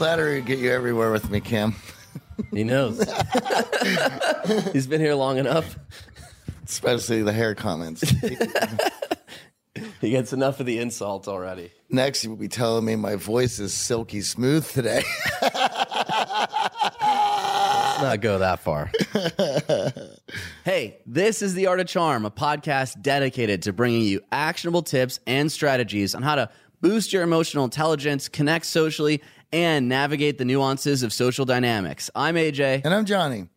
[0.00, 1.74] Flattery get you everywhere with me, Cam.
[2.52, 3.00] He knows.
[4.72, 5.78] He's been here long enough.
[6.66, 8.02] Especially the hair comments.
[10.00, 11.70] He gets enough of the insults already.
[11.90, 15.04] Next, you will be telling me my voice is silky smooth today.
[15.42, 15.54] Let's
[18.02, 18.90] not go that far.
[20.64, 25.20] hey, this is The Art of Charm, a podcast dedicated to bringing you actionable tips
[25.26, 31.02] and strategies on how to boost your emotional intelligence, connect socially, and navigate the nuances
[31.02, 32.10] of social dynamics.
[32.14, 32.82] I'm AJ.
[32.84, 33.48] and I'm Johnny.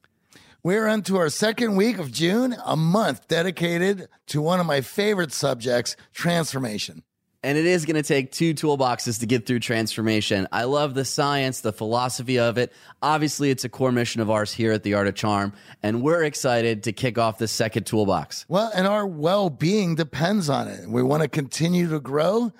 [0.63, 5.33] We're into our second week of June, a month dedicated to one of my favorite
[5.33, 7.03] subjects transformation.
[7.45, 10.47] And it is going to take two toolboxes to get through transformation.
[10.53, 12.71] I love the science, the philosophy of it.
[13.01, 15.51] Obviously, it's a core mission of ours here at The Art of Charm,
[15.83, 18.45] and we're excited to kick off the second toolbox.
[18.47, 20.87] Well, and our well being depends on it.
[20.87, 22.53] We want to continue to grow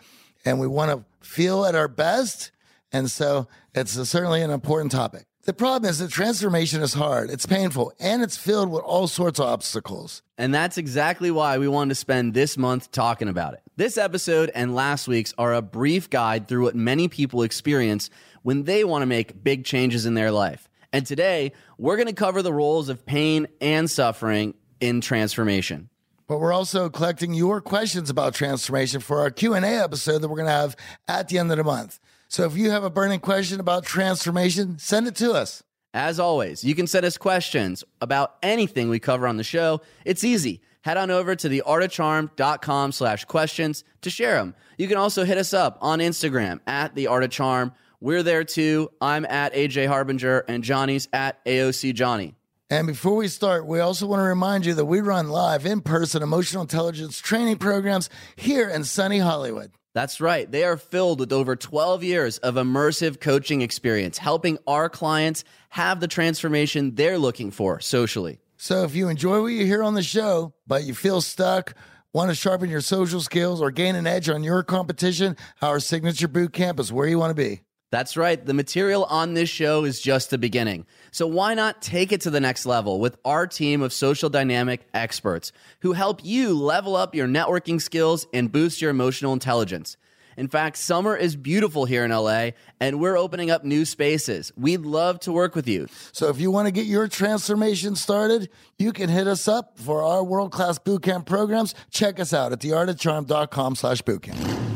[0.44, 2.52] and we want to feel at our best.
[2.94, 5.26] And so it's a- certainly an important topic.
[5.46, 9.40] The problem is that transformation is hard, it's painful, and it's filled with all sorts
[9.40, 10.22] of obstacles.
[10.38, 13.60] And that's exactly why we wanted to spend this month talking about it.
[13.76, 18.10] This episode and last week's are a brief guide through what many people experience
[18.44, 20.70] when they want to make big changes in their life.
[20.94, 25.90] And today, we're going to cover the roles of pain and suffering in transformation.
[26.28, 30.48] But we're also collecting your questions about transformation for our Q&A episode that we're going
[30.48, 30.78] to have
[31.08, 32.00] at the end of the month.
[32.34, 35.62] So if you have a burning question about transformation, send it to us.
[35.94, 39.82] As always, you can send us questions about anything we cover on the show.
[40.04, 40.60] It's easy.
[40.82, 44.56] Head on over to theartofcharm.com slash questions to share them.
[44.80, 47.72] You can also hit us up on Instagram at The Art of Charm.
[48.02, 48.90] We're there too.
[49.00, 52.34] I'm at AJ Harbinger and Johnny's at AOC Johnny.
[52.68, 56.24] And before we start, we also want to remind you that we run live in-person
[56.24, 59.72] emotional intelligence training programs here in sunny Hollywood.
[59.94, 60.52] That's right.
[60.52, 66.00] They are filled with over 12 years of immersive coaching experience, helping our clients have
[66.00, 68.40] the transformation they're looking for socially.
[68.58, 71.76] So if you enjoy what you hear on the show, but you feel stuck,
[72.12, 76.28] want to sharpen your social skills or gain an edge on your competition, our signature
[76.28, 77.62] boot camp is where you want to be.
[77.94, 78.44] That's right.
[78.44, 80.88] The material on this show is just the beginning.
[81.12, 84.88] So why not take it to the next level with our team of social dynamic
[84.96, 89.96] experts who help you level up your networking skills and boost your emotional intelligence?
[90.38, 94.52] In fact, summer is beautiful here in LA and we're opening up new spaces.
[94.58, 95.86] We'd love to work with you.
[96.14, 98.50] So if you want to get your transformation started,
[98.80, 101.76] you can hit us up for our world-class bootcamp programs.
[101.92, 104.73] Check us out at theartofcharm.com slash bootcamp.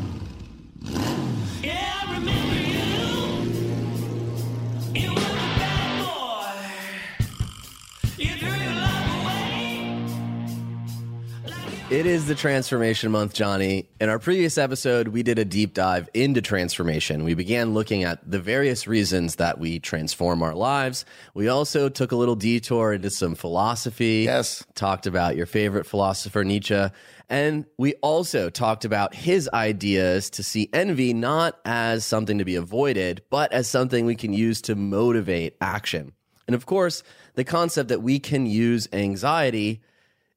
[11.90, 13.88] It is the transformation month, Johnny.
[13.98, 17.24] In our previous episode, we did a deep dive into transformation.
[17.24, 21.06] We began looking at the various reasons that we transform our lives.
[21.32, 24.24] We also took a little detour into some philosophy.
[24.26, 24.66] Yes.
[24.74, 26.88] Talked about your favorite philosopher, Nietzsche.
[27.30, 32.56] And we also talked about his ideas to see envy not as something to be
[32.56, 36.12] avoided, but as something we can use to motivate action.
[36.46, 37.02] And of course,
[37.32, 39.80] the concept that we can use anxiety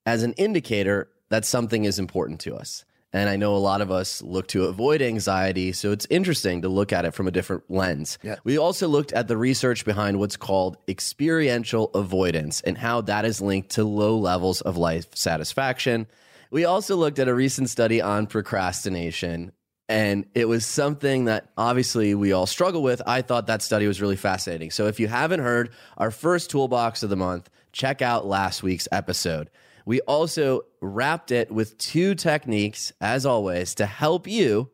[0.06, 2.86] as an indicator that something is important to us.
[3.14, 6.70] And I know a lot of us look to avoid anxiety, so it's interesting to
[6.70, 8.18] look at it from a different lens.
[8.24, 8.36] Yeah.
[8.46, 13.42] We also looked at the research behind what's called experiential avoidance and how that is
[13.42, 16.08] linked to low levels of life satisfaction.
[16.52, 19.52] We also looked at a recent study on procrastination,
[19.90, 23.02] and it was something that obviously we all struggle with.
[23.06, 24.72] I thought that study was really fascinating.
[24.72, 28.88] So if you haven't heard our first toolbox of the month, check out last week's
[28.90, 29.50] episode.
[29.86, 34.72] We also wrapped it with two techniques, as always, to help you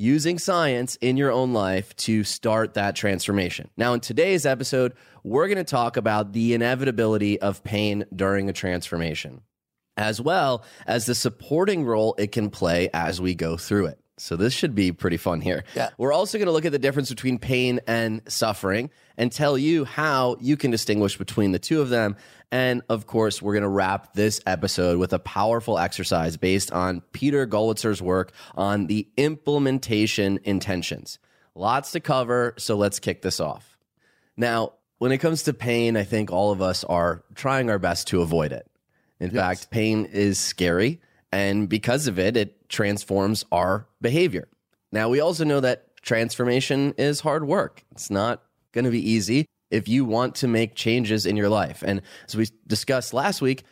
[0.00, 3.68] using science in your own life to start that transformation.
[3.76, 8.52] Now, in today's episode, we're going to talk about the inevitability of pain during a
[8.54, 9.42] transformation,
[9.98, 13.98] as well as the supporting role it can play as we go through it.
[14.16, 15.64] So, this should be pretty fun here.
[15.74, 15.90] Yeah.
[15.98, 19.84] We're also going to look at the difference between pain and suffering and tell you
[19.84, 22.16] how you can distinguish between the two of them.
[22.52, 27.00] And of course, we're going to wrap this episode with a powerful exercise based on
[27.12, 31.18] Peter Gollwitzer's work on the implementation intentions.
[31.54, 33.78] Lots to cover, so let's kick this off.
[34.36, 38.08] Now, when it comes to pain, I think all of us are trying our best
[38.08, 38.66] to avoid it.
[39.20, 41.00] In fact, pain is scary,
[41.30, 44.48] and because of it, it transforms our behavior.
[44.92, 47.84] Now, we also know that transformation is hard work.
[47.92, 48.42] It's not
[48.72, 51.82] going to be easy if you want to make changes in your life.
[51.86, 53.64] And as we discussed last week,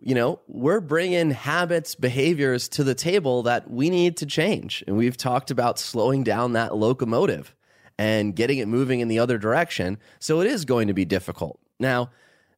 [0.00, 4.84] you know, we're bringing habits, behaviors to the table that we need to change.
[4.86, 7.54] And we've talked about slowing down that locomotive
[7.98, 9.98] and getting it moving in the other direction.
[10.18, 11.58] So it is going to be difficult.
[11.80, 12.10] Now,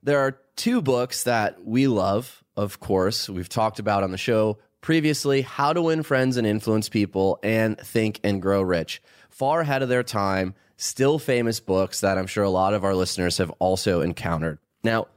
[0.03, 4.59] there are two books that we love, of course, we've talked about on the show
[4.81, 9.03] previously How to Win Friends and Influence People and Think and Grow Rich.
[9.31, 12.95] Far ahead of their time, still famous books that I'm sure a lot of our
[12.95, 14.59] listeners have also encountered.
[14.85, 15.09] Now,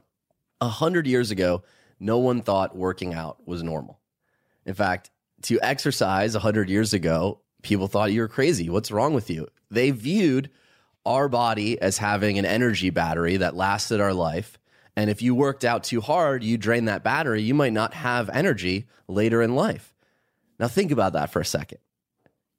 [0.60, 1.62] a hundred years ago,
[1.98, 3.98] no one thought working out was normal.
[4.66, 5.10] In fact,
[5.42, 8.68] to exercise a hundred years ago, people thought you were crazy.
[8.70, 9.48] What's wrong with you?
[9.70, 10.50] They viewed
[11.06, 14.58] our body as having an energy battery that lasted our life.
[14.96, 18.28] And if you worked out too hard, you drain that battery, you might not have
[18.30, 19.94] energy later in life.
[20.58, 21.78] Now, think about that for a second.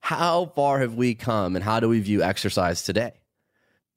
[0.01, 3.13] How far have we come and how do we view exercise today?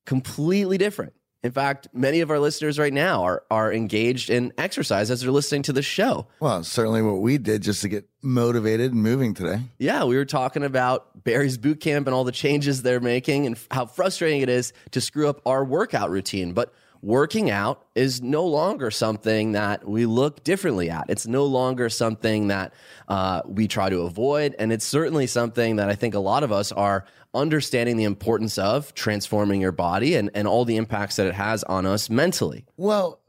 [0.06, 1.14] Completely different.
[1.42, 5.30] In fact, many of our listeners right now are, are engaged in exercise as they're
[5.30, 6.26] listening to the show.
[6.40, 9.60] Well, certainly what we did just to get motivated and moving today.
[9.78, 13.56] Yeah, we were talking about Barry's boot camp and all the changes they're making and
[13.56, 16.54] f- how frustrating it is to screw up our workout routine.
[16.54, 16.72] But
[17.04, 21.04] working out is no longer something that we look differently at.
[21.08, 22.72] It's no longer something that
[23.08, 24.56] uh, we try to avoid.
[24.58, 27.04] And it's certainly something that I think a lot of us are
[27.34, 31.62] understanding the importance of transforming your body and, and all the impacts that it has
[31.64, 32.64] on us mentally.
[32.78, 33.20] Well,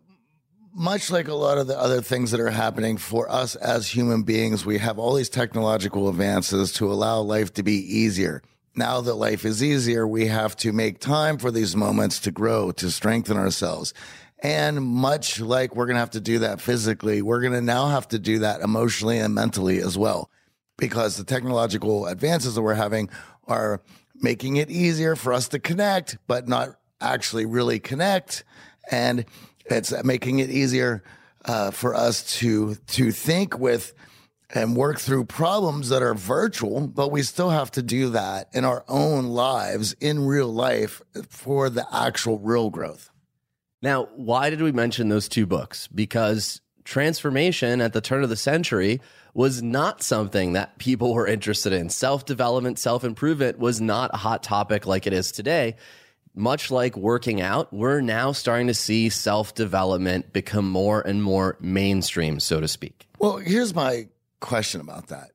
[0.73, 4.23] much like a lot of the other things that are happening for us as human
[4.23, 8.41] beings, we have all these technological advances to allow life to be easier.
[8.75, 12.71] Now that life is easier, we have to make time for these moments to grow,
[12.73, 13.93] to strengthen ourselves.
[14.39, 17.87] And much like we're going to have to do that physically, we're going to now
[17.87, 20.29] have to do that emotionally and mentally as well.
[20.77, 23.09] Because the technological advances that we're having
[23.47, 23.81] are
[24.15, 28.43] making it easier for us to connect, but not actually really connect.
[28.91, 29.25] And
[29.65, 31.03] it's making it easier
[31.45, 33.93] uh, for us to to think with
[34.55, 38.63] and work through problems that are virtual, but we still have to do that in
[38.63, 43.11] our own lives in real life for the actual real growth.
[43.81, 45.87] Now, why did we mention those two books?
[45.87, 49.01] Because transformation at the turn of the century
[49.33, 51.89] was not something that people were interested in.
[51.89, 55.75] Self development, self improvement was not a hot topic like it is today.
[56.33, 61.57] Much like working out, we're now starting to see self development become more and more
[61.59, 63.07] mainstream, so to speak.
[63.19, 64.07] Well, here's my
[64.39, 65.31] question about that.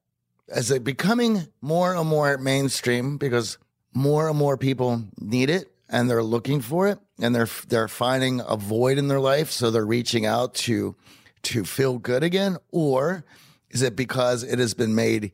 [0.48, 3.58] Is it becoming more and more mainstream because
[3.94, 8.40] more and more people need it and they're looking for it and they're they're finding
[8.46, 10.94] a void in their life so they're reaching out to
[11.42, 13.24] to feel good again or
[13.70, 15.32] is it because it has been made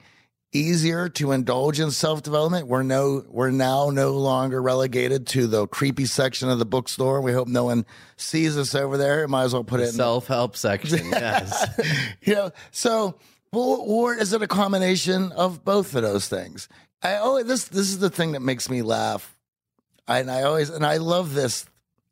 [0.53, 6.07] easier to indulge in self-development we're no we're now no longer relegated to the creepy
[6.07, 7.85] section of the bookstore we hope no one
[8.17, 12.17] sees us over there might as well put it in Self help section, yes.
[12.23, 13.17] you know, so
[13.57, 16.69] or, is it a combination of both of those things?
[17.03, 19.37] I oh this this is the thing that makes me laugh,
[20.09, 21.67] I, and I always and I love this,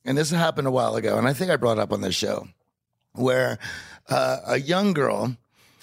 [0.04, 2.48] and this happened a while ago, and I think I brought up on this show,
[3.12, 3.58] where
[4.08, 5.36] uh, a young girl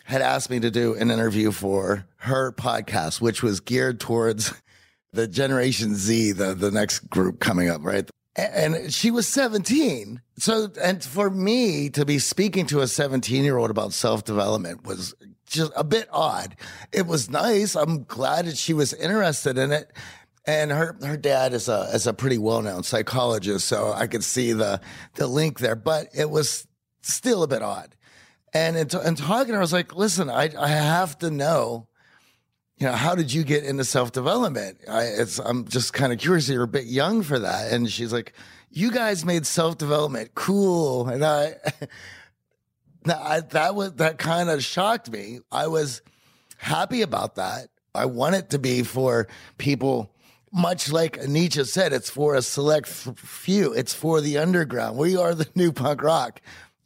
[0.03, 4.53] had asked me to do an interview for her podcast, which was geared towards
[5.13, 8.09] the Generation Z, the the next group coming up, right?
[8.35, 10.21] and she was 17.
[10.37, 14.85] So, and for me to be speaking to a 17 year old about self development
[14.85, 15.13] was
[15.51, 16.55] just a bit odd.
[16.91, 17.75] It was nice.
[17.75, 19.91] I'm glad that she was interested in it.
[20.45, 23.67] And her, her dad is a, is a pretty well known psychologist.
[23.67, 24.81] So I could see the,
[25.15, 26.67] the link there, but it was
[27.01, 27.95] still a bit odd.
[28.53, 31.87] And in, t- in talking, I was like, listen, I, I have to know
[32.77, 34.79] you know, how did you get into self development?
[34.89, 36.49] I, it's, I'm just kind of curious.
[36.49, 37.71] You're a bit young for that.
[37.71, 38.33] And she's like,
[38.71, 41.57] you guys made self development cool, and I,
[43.05, 45.39] I that was that kind of shocked me.
[45.51, 46.01] I was
[46.57, 47.69] happy about that.
[47.93, 49.27] I want it to be for
[49.57, 50.13] people,
[50.51, 53.73] much like Nietzsche said, it's for a select few.
[53.73, 54.97] It's for the underground.
[54.97, 56.41] We are the new punk rock,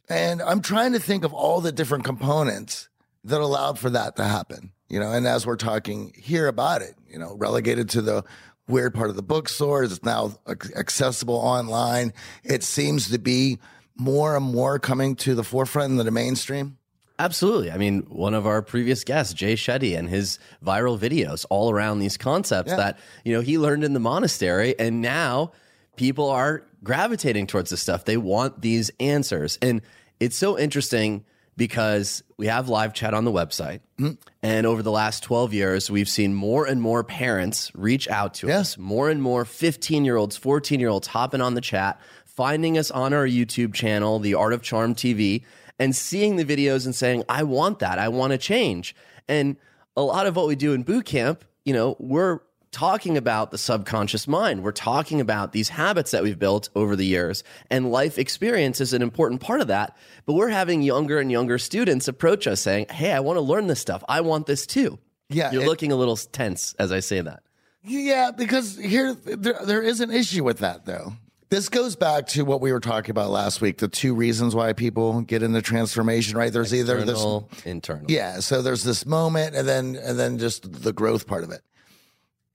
[0.08, 2.88] and I'm trying to think of all the different components
[3.24, 4.72] that allowed for that to happen.
[4.88, 8.24] You know, and as we're talking here about it, you know, relegated to the
[8.68, 12.12] weird part of the bookstores, it's now accessible online.
[12.44, 13.58] It seems to be
[13.96, 16.78] more and more coming to the forefront in the mainstream.
[17.18, 17.70] Absolutely.
[17.70, 21.98] I mean, one of our previous guests, Jay Shetty, and his viral videos all around
[21.98, 22.76] these concepts Yeah.
[22.76, 24.78] that, you know, he learned in the monastery.
[24.78, 25.52] And now
[25.96, 28.04] people are gravitating towards this stuff.
[28.04, 29.58] They want these answers.
[29.62, 29.80] And
[30.20, 31.24] it's so interesting
[31.56, 33.80] because we have live chat on the website.
[33.98, 34.12] Mm-hmm.
[34.42, 38.48] And over the last 12 years, we've seen more and more parents reach out to
[38.48, 38.58] Yeah.
[38.58, 41.98] us, more and more 15 year olds, 14 year olds hopping on the chat,
[42.36, 45.42] finding us on our YouTube channel, The Art of Charm TV,
[45.78, 47.98] and seeing the videos and saying, I want that.
[47.98, 48.94] I want to change.
[49.28, 49.56] And
[49.96, 52.40] a lot of what we do in boot camp, you know, we're
[52.72, 54.62] talking about the subconscious mind.
[54.62, 58.92] We're talking about these habits that we've built over the years, and life experience is
[58.92, 59.96] an important part of that.
[60.26, 63.66] But we're having younger and younger students approach us saying, Hey, I want to learn
[63.66, 64.04] this stuff.
[64.08, 64.98] I want this too.
[65.30, 67.42] Yeah, You're it- looking a little tense as I say that.
[67.82, 71.12] Yeah, because here there, there is an issue with that though.
[71.48, 74.72] This goes back to what we were talking about last week, the two reasons why
[74.72, 76.52] people get into transformation, right?
[76.52, 78.04] There's either this Internal, internal.
[78.08, 81.62] Yeah, so there's this moment and then and then just the growth part of it.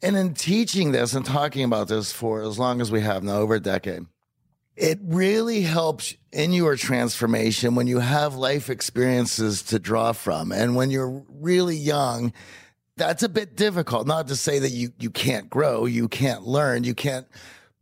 [0.01, 3.37] And in teaching this and talking about this for as long as we have now,
[3.37, 4.07] over a decade,
[4.75, 10.51] it really helps in your transformation when you have life experiences to draw from.
[10.51, 12.33] And when you're really young,
[12.97, 14.05] that's a bit difficult.
[14.05, 17.27] Not to say that you you can't grow, you can't learn, you can't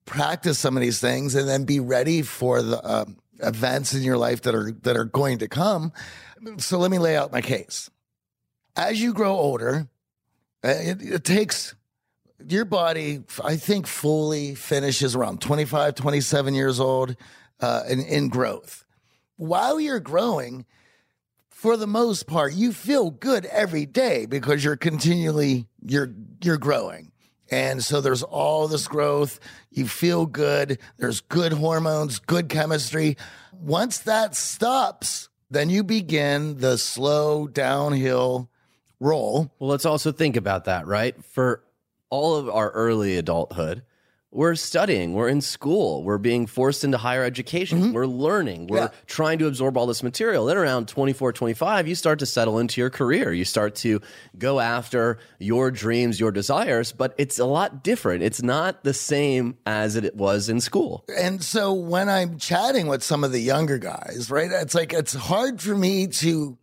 [0.10, 4.18] practice some of these things, and then be ready for the um, events in your
[4.18, 5.94] life that are that are going to come.
[6.58, 7.90] So let me lay out my case.
[8.76, 9.88] As you grow older,
[10.64, 11.76] uh, it, it takes
[12.48, 17.16] your body, I think, fully finishes around 25, 27 years old
[17.60, 18.86] uh, in, in growth.
[19.36, 20.66] While you're growing,
[21.50, 27.09] for the most part, you feel good every day because you're continually you're you're growing.
[27.52, 29.40] And so there's all this growth.
[29.72, 30.80] You feel good.
[30.98, 33.18] There's good hormones, good chemistry.
[33.54, 38.50] Once that stops, then you begin the slow downhill
[39.00, 39.52] roll.
[39.60, 41.24] Well, let's also think about that, right?
[41.26, 41.64] For
[42.10, 43.84] all of our early adulthood,
[44.32, 48.94] we're studying, we're in school, we're being forced into higher education, we're learning, we're Mm-hmm.
[48.94, 49.00] Yeah.
[49.08, 50.46] trying to absorb all this material.
[50.46, 53.34] Then around 24, 25, you start to settle into your career.
[53.34, 54.02] You start to
[54.38, 58.22] go after your dreams, your desires, but it's a lot different.
[58.22, 61.04] It's not the same as it was in school.
[61.18, 65.14] And so when I'm chatting with some of the younger guys, right, it's like it's
[65.16, 66.58] hard for me to.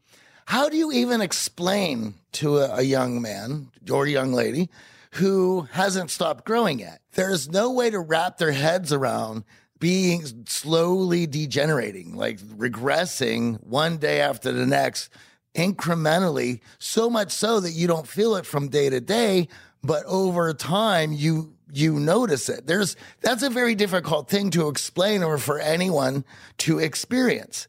[0.47, 4.71] How do you even explain to a, a young man or young lady
[5.17, 7.01] who hasn't stopped growing yet?
[7.13, 9.45] There's no way to wrap their heads around
[9.79, 15.11] being slowly degenerating, like regressing one day after the next,
[15.55, 19.49] incrementally, so much so that you don't feel it from day to day,
[19.83, 22.67] but over time you you notice it.
[22.67, 26.25] There's that's a very difficult thing to explain or for anyone
[26.59, 27.69] to experience.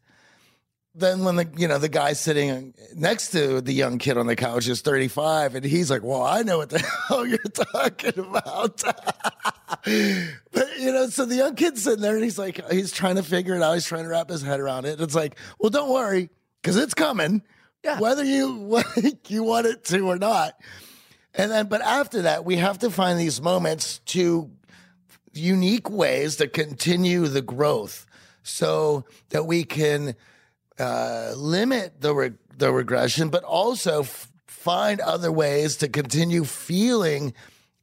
[0.98, 4.36] Then when the you know the guy sitting next to the young kid on the
[4.36, 8.82] couch is 35 and he's like, "Well, I know what the hell you're talking about."
[9.84, 13.24] but you know, so the young kid's sitting there and he's like, he's trying to
[13.24, 13.76] figure it out.
[13.76, 15.00] He's trying to wrap his head around it.
[15.00, 16.30] It's like, well, don't worry,
[16.62, 17.44] because it's coming,
[18.00, 18.82] whether you
[19.28, 20.60] you want it to or not.
[21.36, 24.50] And then, but after that, we have to find these moments to
[25.32, 28.08] unique ways to continue the growth
[28.42, 30.16] so that we can
[30.80, 37.34] uh, limit the, re- the regression, but also f- find other ways to continue feeling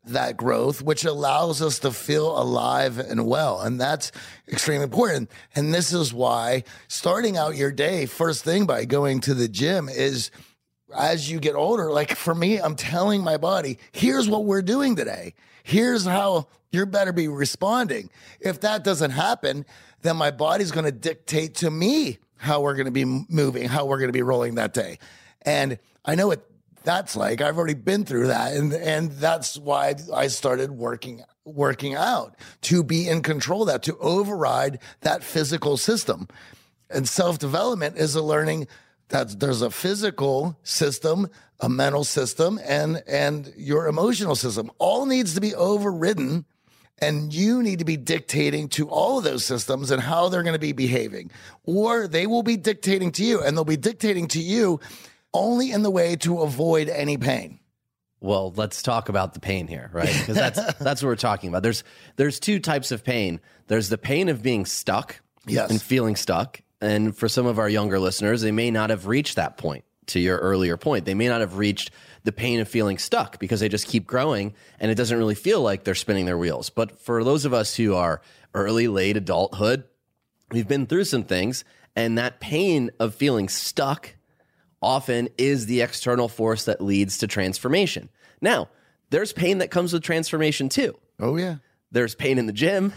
[0.07, 3.61] that growth, which allows us to feel alive and well.
[3.61, 4.13] And that's
[4.49, 5.31] extremely important.
[5.55, 9.89] And this is why starting out your day first thing by going to the gym
[9.89, 10.31] is
[10.95, 14.97] as you get older, like for me, I'm telling my body, here's what we're doing
[14.97, 15.35] today.
[15.63, 18.11] Here's how you better be responding.
[18.41, 19.65] If that doesn't happen,
[20.03, 23.87] then my body's going to dictate to me how we're going to be moving, how
[23.87, 24.99] we're going to be rolling that day.
[25.43, 26.49] And I know what
[26.85, 27.41] that's like.
[27.41, 28.55] I've already been through that.
[28.55, 33.83] And, and that's why I started working, working out to be in control of that,
[33.85, 36.29] to override that physical system.
[36.91, 38.69] And self development is a learning
[39.09, 41.29] that there's a physical system,
[41.61, 44.71] a mental system, and and your emotional system.
[44.79, 46.45] All needs to be overridden
[47.01, 50.53] And you need to be dictating to all of those systems and how they're going
[50.55, 51.31] to be behaving.
[51.65, 54.81] Or they will be dictating to you, and they'll be dictating to you
[55.33, 57.59] only in the way to avoid any pain.
[58.21, 60.07] Well, let's talk about the pain here, right?
[60.19, 61.63] Because that's that's what we're talking about.
[61.63, 61.85] There's
[62.17, 63.41] there's two types of pain.
[63.67, 65.71] There's the pain of being stuck Yes.
[65.71, 66.61] and feeling stuck.
[66.81, 70.21] And for some of our younger listeners, they may not have reached that point to
[70.21, 71.05] your earlier point.
[71.05, 71.91] They may not have reached
[72.25, 75.61] the pain of feeling stuck because they just keep growing and it doesn't really feel
[75.61, 76.71] like they're spinning their wheels.
[76.71, 78.23] But for those of us who are
[78.55, 79.85] early, late adulthood,
[80.51, 84.15] we've been through some things and that pain of feeling stuck
[84.81, 88.09] often is the external force that leads to transformation.
[88.41, 88.69] Now,
[89.11, 90.97] there's pain that comes with transformation too.
[91.21, 91.57] Oh, yeah.
[91.93, 92.93] There's pain in the gym.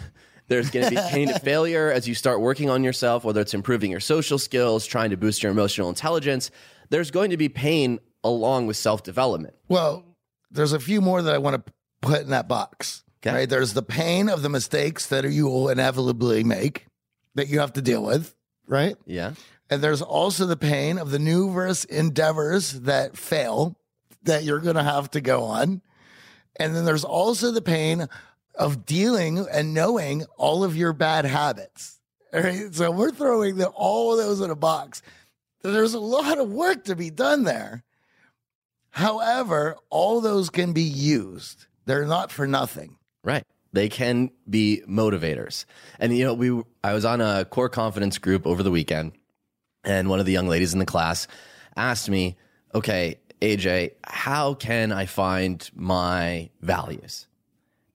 [0.47, 3.53] There's going to be pain at failure as you start working on yourself, whether it's
[3.53, 6.51] improving your social skills, trying to boost your emotional intelligence.
[6.89, 9.55] There's going to be pain along with self development.
[9.67, 10.03] Well,
[10.51, 13.03] there's a few more that I want to put in that box.
[13.21, 13.35] Okay.
[13.35, 13.49] Right?
[13.49, 16.85] There's the pain of the mistakes that you will inevitably make
[17.35, 18.35] that you have to deal with,
[18.67, 18.95] right?
[19.05, 19.33] Yeah.
[19.69, 23.75] And there's also the pain of the numerous endeavors that fail
[24.23, 25.81] that you're going to have to go on.
[26.57, 28.07] And then there's also the pain
[28.55, 31.99] of dealing and knowing all of your bad habits.
[32.33, 32.73] All right.
[32.73, 35.01] So we're throwing the, all of those in a box.
[35.61, 37.83] There's a lot of work to be done there.
[38.91, 41.65] However, all those can be used.
[41.85, 42.97] They're not for nothing.
[43.23, 43.43] Right.
[43.73, 45.65] They can be motivators.
[45.99, 49.11] And you know, we I was on a core confidence group over the weekend
[49.83, 51.27] and one of the young ladies in the class
[51.75, 52.37] asked me,
[52.73, 57.27] "Okay, AJ, how can I find my values?"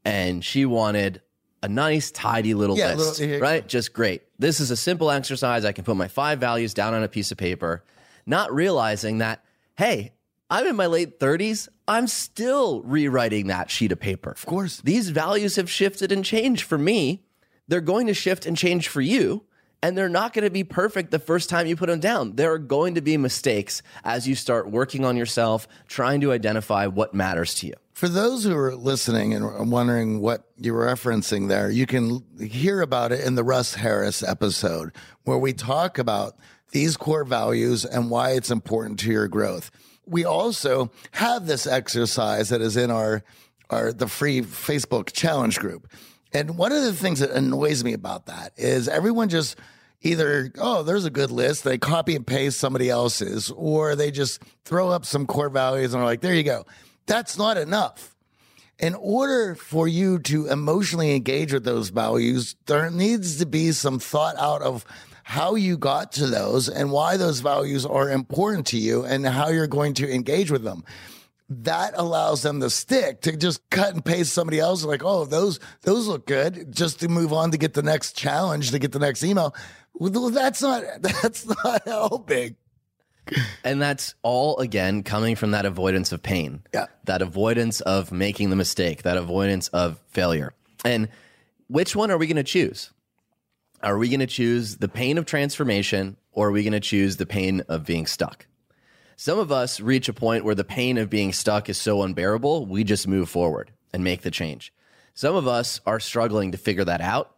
[0.04, 1.20] And she wanted
[1.62, 3.66] a nice tidy little Yeah, list, little- right?
[3.66, 4.22] Just great.
[4.42, 5.64] This is a simple exercise.
[5.64, 7.84] I can put my five values down on a piece of paper,
[8.26, 9.44] not realizing that,
[9.76, 10.14] hey,
[10.50, 11.68] I'm in my late 30s.
[11.86, 14.32] I'm still rewriting that sheet of paper.
[14.32, 14.80] Of course.
[14.80, 17.22] These values have shifted and changed for me.
[17.68, 19.44] They're going to shift and change for you.
[19.82, 22.36] And they're not going to be perfect the first time you put them down.
[22.36, 26.86] There are going to be mistakes as you start working on yourself, trying to identify
[26.86, 27.74] what matters to you.
[27.92, 33.12] For those who are listening and wondering what you're referencing there, you can hear about
[33.12, 34.92] it in the Russ Harris episode
[35.24, 36.36] where we talk about
[36.70, 39.70] these core values and why it's important to your growth.
[40.06, 43.22] We also have this exercise that is in our
[43.70, 45.90] our the free Facebook challenge group.
[46.32, 49.56] And one of the things that annoys me about that is everyone just
[50.02, 54.42] either, oh, there's a good list, they copy and paste somebody else's, or they just
[54.64, 56.66] throw up some core values and are like, there you go.
[57.06, 58.14] That's not enough.
[58.78, 63.98] In order for you to emotionally engage with those values, there needs to be some
[63.98, 64.84] thought out of
[65.24, 69.48] how you got to those and why those values are important to you and how
[69.48, 70.84] you're going to engage with them
[71.64, 75.60] that allows them to stick to just cut and paste somebody else like oh those
[75.82, 78.98] those look good just to move on to get the next challenge to get the
[78.98, 79.54] next email
[79.94, 82.56] well, that's not that's not helping
[83.64, 86.62] And that's all again coming from that avoidance of pain.
[86.74, 86.86] Yeah.
[87.04, 90.54] That avoidance of making the mistake, that avoidance of failure.
[90.84, 91.08] And
[91.68, 92.90] which one are we going to choose?
[93.82, 97.16] Are we going to choose the pain of transformation or are we going to choose
[97.16, 98.46] the pain of being stuck?
[99.22, 102.66] Some of us reach a point where the pain of being stuck is so unbearable,
[102.66, 104.72] we just move forward and make the change.
[105.14, 107.36] Some of us are struggling to figure that out.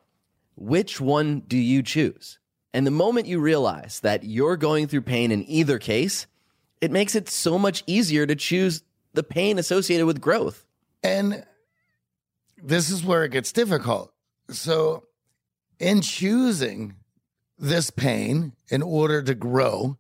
[0.57, 2.39] Which one do you choose?
[2.73, 6.27] And the moment you realize that you're going through pain in either case,
[6.81, 10.65] it makes it so much easier to choose the pain associated with growth.
[11.03, 11.45] and
[12.63, 14.11] this is where it gets difficult
[14.49, 15.05] so
[15.79, 16.95] in choosing
[17.59, 19.99] this pain in order to grow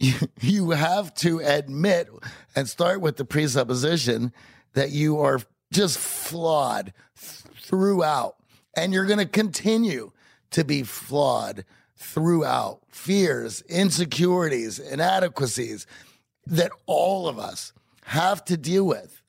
[0.40, 2.08] you, have to admit
[2.54, 4.32] and start with the presupposition
[4.74, 5.40] that you are
[5.72, 8.36] just flawed th- throughout.
[8.76, 10.12] And you're going to continue
[10.52, 11.64] to be flawed
[11.96, 12.80] throughout.
[12.88, 15.86] Fears insecurities inadequacies
[16.46, 17.72] that all of us
[18.04, 19.22] have to deal with.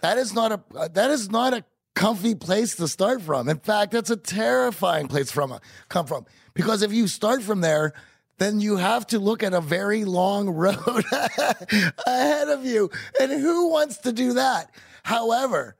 [0.00, 3.48] That is not a that is not a comfy place to start from.
[3.48, 5.58] In fact, that's a terrifying place from
[5.88, 6.26] come from.
[6.54, 7.94] Because if you start from there,
[8.38, 11.04] then you have to look at a very long road
[12.06, 14.70] ahead of you, and who wants to do that?
[15.02, 15.76] However,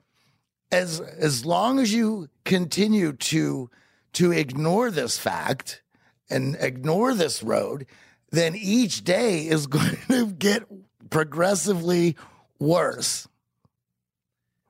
[0.70, 3.70] as as long as you continue to
[4.14, 5.82] to ignore this fact
[6.30, 7.86] and ignore this road,
[8.30, 10.64] then each day is going to get
[11.10, 12.16] progressively
[12.58, 13.28] worse.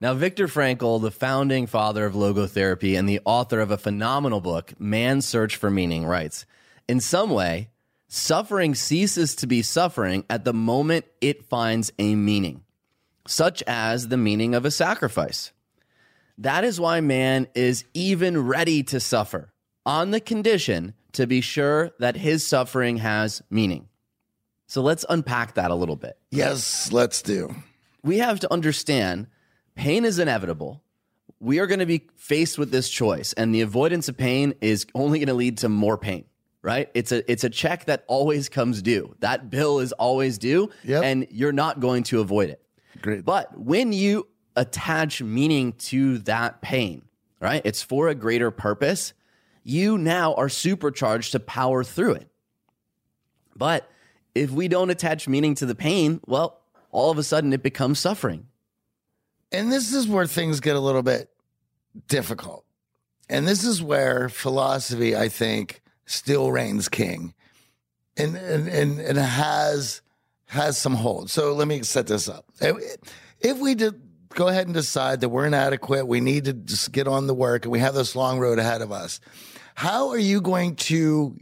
[0.00, 4.78] Now, Viktor Frankl, the founding father of logotherapy and the author of a phenomenal book,
[4.78, 6.46] Man's Search for Meaning, writes
[6.86, 7.70] In some way,
[8.08, 12.64] suffering ceases to be suffering at the moment it finds a meaning,
[13.26, 15.52] such as the meaning of a sacrifice.
[16.38, 19.52] That is why man is even ready to suffer
[19.84, 23.88] on the condition to be sure that his suffering has meaning.
[24.66, 26.18] So let's unpack that a little bit.
[26.30, 27.54] Yes, let's do.
[28.02, 29.26] We have to understand
[29.74, 30.82] pain is inevitable.
[31.40, 34.86] We are going to be faced with this choice, and the avoidance of pain is
[34.94, 36.24] only going to lead to more pain.
[36.60, 36.90] Right?
[36.94, 39.14] It's a it's a check that always comes due.
[39.20, 41.04] That bill is always due, Yep.
[41.04, 42.60] and you're not going to avoid it.
[43.00, 43.24] Great.
[43.24, 47.02] But when you attach meaning to that pain,
[47.40, 47.62] right?
[47.64, 49.12] It's for a greater purpose.
[49.62, 52.28] You now are supercharged to power through it.
[53.54, 53.88] But
[54.34, 57.98] if we don't attach meaning to the pain, well, all of a sudden it becomes
[57.98, 58.46] suffering.
[59.52, 61.30] And this is where things get a little bit
[62.08, 62.64] difficult.
[63.28, 67.34] And this is where philosophy, I think, still reigns king
[68.16, 70.02] and, and, and, and has,
[70.46, 71.30] has some hold.
[71.30, 72.44] So let me set this up.
[73.40, 77.06] If, we did go ahead and decide that we're inadequate, we need to just get
[77.06, 79.20] on the work and we have this long road ahead of us,
[79.74, 81.36] how are you going to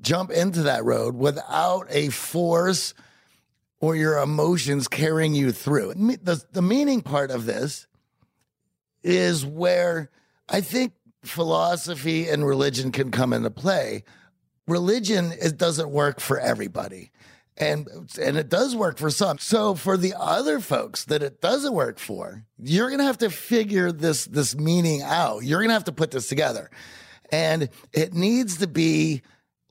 [0.00, 2.94] jump into that road without a force
[3.80, 5.94] or your emotions carrying you through.
[5.94, 7.86] The, the meaning part of this
[9.02, 10.10] is where
[10.48, 10.92] I think
[11.24, 14.04] philosophy and religion can come into play.
[14.66, 17.10] Religion it doesn't work for everybody.
[17.56, 17.88] And
[18.20, 19.38] and it does work for some.
[19.38, 23.90] So for the other folks that it doesn't work for, you're gonna have to figure
[23.90, 25.42] this this meaning out.
[25.44, 26.70] You're gonna have to put this together.
[27.32, 29.22] And it needs to be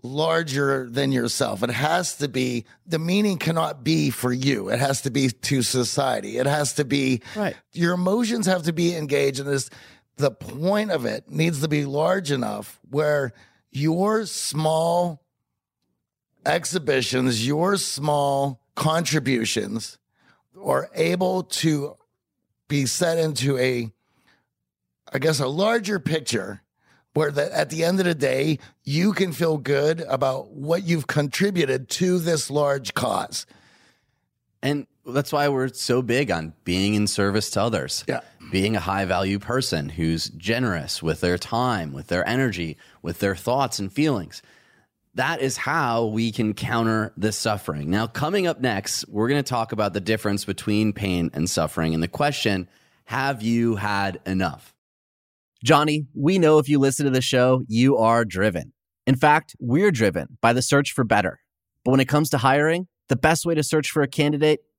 [0.04, 1.64] larger than yourself.
[1.64, 4.70] It has to be, the meaning cannot be for you.
[4.70, 6.38] It has to be to society.
[6.38, 7.56] It has to be, Right.
[7.74, 9.70] your emotions have to be engaged in this.
[10.18, 13.34] The point of it needs to be large enough where
[13.72, 15.24] your small
[16.46, 19.98] exhibitions, your small contributions
[20.64, 21.96] are able to
[22.68, 23.92] be set into a,
[25.14, 26.62] I guess, a larger picture
[27.14, 31.08] where that at the end of the day, you can feel good about what you've
[31.08, 33.46] contributed to this large cause.
[34.62, 38.04] And that's why we're so big on being in service to others.
[38.08, 38.22] Yeah.
[38.52, 43.36] Being a high value person who's generous with their time, with their energy, with their
[43.36, 44.42] thoughts and feelings.
[45.16, 47.90] That is how we can counter the suffering.
[47.90, 51.94] Now, coming up next, we're going to talk about the difference between pain and suffering
[51.94, 52.70] and the question
[53.06, 54.74] have you had enough?
[55.64, 58.74] Johnny, we know if you listen to the show, you are driven.
[59.06, 61.40] In fact, we're driven by the search for better.
[61.86, 64.60] But when it comes to hiring, the best way to search for a candidate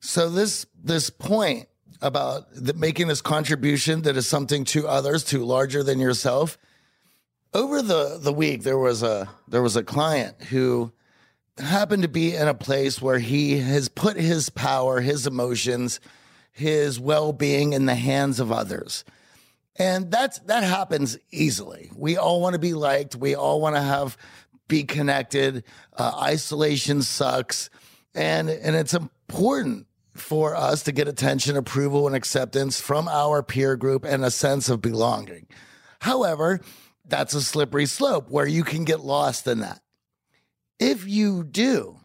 [0.00, 1.68] So this this point
[2.00, 6.58] about the, making this contribution that is something to others, to larger than yourself.
[7.52, 10.92] Over the the week, there was a there was a client who
[11.58, 16.00] happened to be in a place where he has put his power, his emotions,
[16.52, 19.04] his well being in the hands of others.
[19.76, 21.90] And that's that happens easily.
[21.94, 23.16] We all want to be liked.
[23.16, 24.16] We all want to have
[24.68, 25.64] be connected.
[25.96, 27.68] Uh, isolation sucks,
[28.14, 29.86] and and it's important
[30.20, 34.68] for us to get attention, approval, and acceptance from our peer group and a sense
[34.68, 35.46] of belonging.
[36.00, 36.60] However,
[37.04, 39.80] that's a slippery slope where you can get lost in that.
[40.78, 41.98] If you do,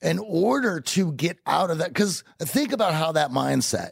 [0.00, 3.90] in order to get out of that, because think about how that mindset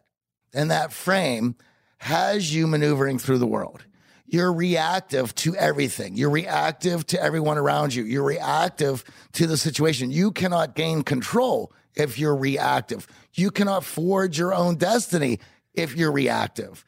[0.55, 1.57] and that frame
[1.99, 3.85] has you maneuvering through the world.
[4.27, 6.17] You're reactive to everything.
[6.17, 8.05] You're reactive to everyone around you.
[8.05, 10.11] You're reactive to the situation.
[10.11, 13.07] You cannot gain control if you're reactive.
[13.35, 15.41] You cannot forge your own destiny
[15.75, 16.85] if you're reactive.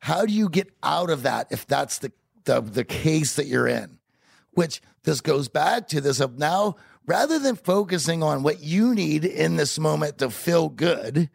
[0.00, 2.12] How do you get out of that if that's the,
[2.44, 3.98] the, the case that you're in?
[4.52, 9.24] Which this goes back to this of now, rather than focusing on what you need
[9.24, 11.30] in this moment to feel good,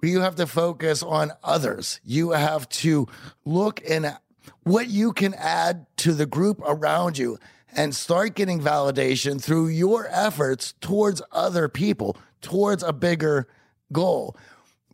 [0.00, 2.00] you have to focus on others.
[2.04, 3.06] You have to
[3.44, 4.16] look and
[4.62, 7.38] what you can add to the group around you
[7.76, 13.48] and start getting validation through your efforts towards other people, towards a bigger
[13.92, 14.36] goal.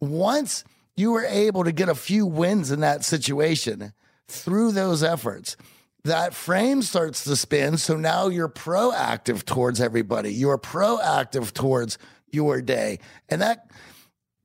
[0.00, 0.64] Once
[0.96, 3.92] you were able to get a few wins in that situation
[4.28, 5.56] through those efforts,
[6.04, 7.76] that frame starts to spin.
[7.76, 10.32] So now you're proactive towards everybody.
[10.32, 11.98] You're proactive towards
[12.30, 13.00] your day.
[13.28, 13.70] And that,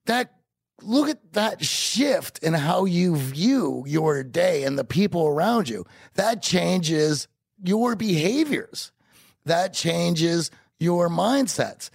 [0.05, 0.33] that,
[0.81, 5.85] look at that shift in how you view your day and the people around you.
[6.15, 7.27] That changes
[7.63, 8.91] your behaviors.
[9.45, 11.89] That changes your mindsets.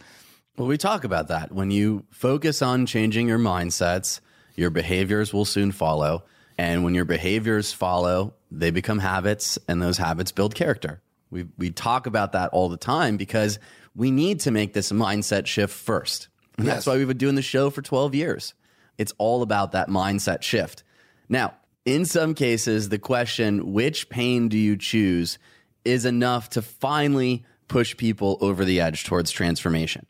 [0.60, 1.52] Well, we talk about that.
[1.52, 4.20] When you focus on changing your mindsets,
[4.56, 6.24] your behaviors will soon follow.
[6.58, 11.00] And when your behaviors follow, they become habits, and those habits build character.
[11.30, 13.58] We, we talk about that all the time because
[13.96, 16.28] we need to make this mindset shift first.
[16.58, 16.74] And Yes.
[16.74, 18.52] that's why we've been doing the show for 12 years.
[18.98, 20.84] It's all about that mindset shift.
[21.30, 21.54] Now,
[21.86, 25.38] in some cases, the question, which pain do you choose,
[25.86, 30.04] is enough to finally push people over the edge towards transformation.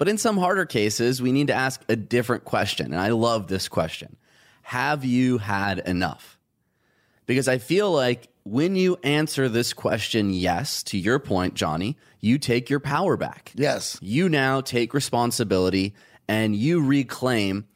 [0.00, 2.86] But in some harder cases, we need to ask a different question.
[2.86, 4.16] And I love this question
[4.62, 6.38] Have you had enough?
[7.26, 12.38] Because I feel like when you answer this question, yes, to your point, Johnny, you
[12.38, 13.52] take your power back.
[13.54, 13.98] Yes.
[14.00, 15.94] You now take responsibility
[16.26, 17.66] and you reclaim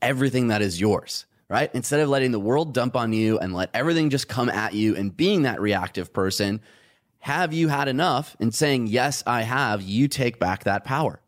[0.00, 1.70] everything that is yours, right?
[1.74, 4.96] Instead of letting the world dump on you and let everything just come at you
[4.96, 6.62] and being that reactive person,
[7.18, 8.38] have you had enough?
[8.40, 11.20] And saying, yes, I have, you take back that power.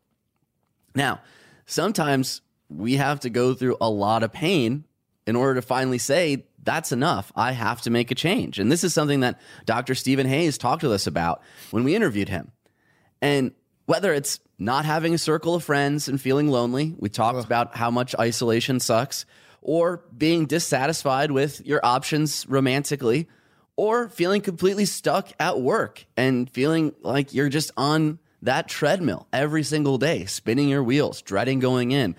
[0.95, 1.21] Now,
[1.65, 4.85] sometimes we have to go through a lot of pain
[5.27, 7.31] in order to finally say, that's enough.
[7.35, 8.59] I have to make a change.
[8.59, 9.95] And this is something that Dr.
[9.95, 12.51] Stephen Hayes talked with us about when we interviewed him.
[13.21, 13.51] And
[13.85, 17.91] whether it's not having a circle of friends and feeling lonely, we talked about how
[17.91, 19.25] much isolation sucks,
[19.61, 23.27] or being dissatisfied with your options romantically,
[23.75, 29.63] or feeling completely stuck at work and feeling like you're just on that treadmill every
[29.63, 32.15] single day, spinning your wheels, dreading going in,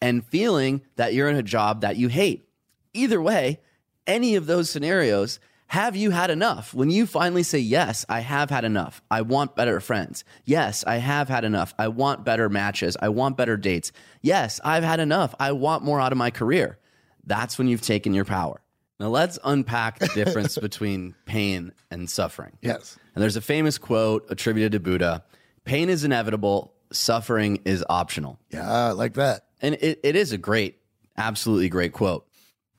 [0.00, 2.48] and feeling that you're in a job that you hate.
[2.92, 3.60] Either way,
[4.06, 6.74] any of those scenarios, have you had enough?
[6.74, 9.02] When you finally say, Yes, I have had enough.
[9.10, 10.24] I want better friends.
[10.44, 11.74] Yes, I have had enough.
[11.78, 12.96] I want better matches.
[13.00, 13.90] I want better dates.
[14.20, 15.34] Yes, I've had enough.
[15.40, 16.78] I want more out of my career.
[17.26, 18.60] That's when you've taken your power.
[19.00, 22.56] Now, let's unpack the difference between pain and suffering.
[22.62, 22.96] Yes.
[23.14, 25.24] And there's a famous quote attributed to Buddha
[25.64, 28.38] pain is inevitable, suffering is optional.
[28.50, 29.46] Yeah, I like that.
[29.62, 30.78] And it, it is a great,
[31.16, 32.26] absolutely great quote.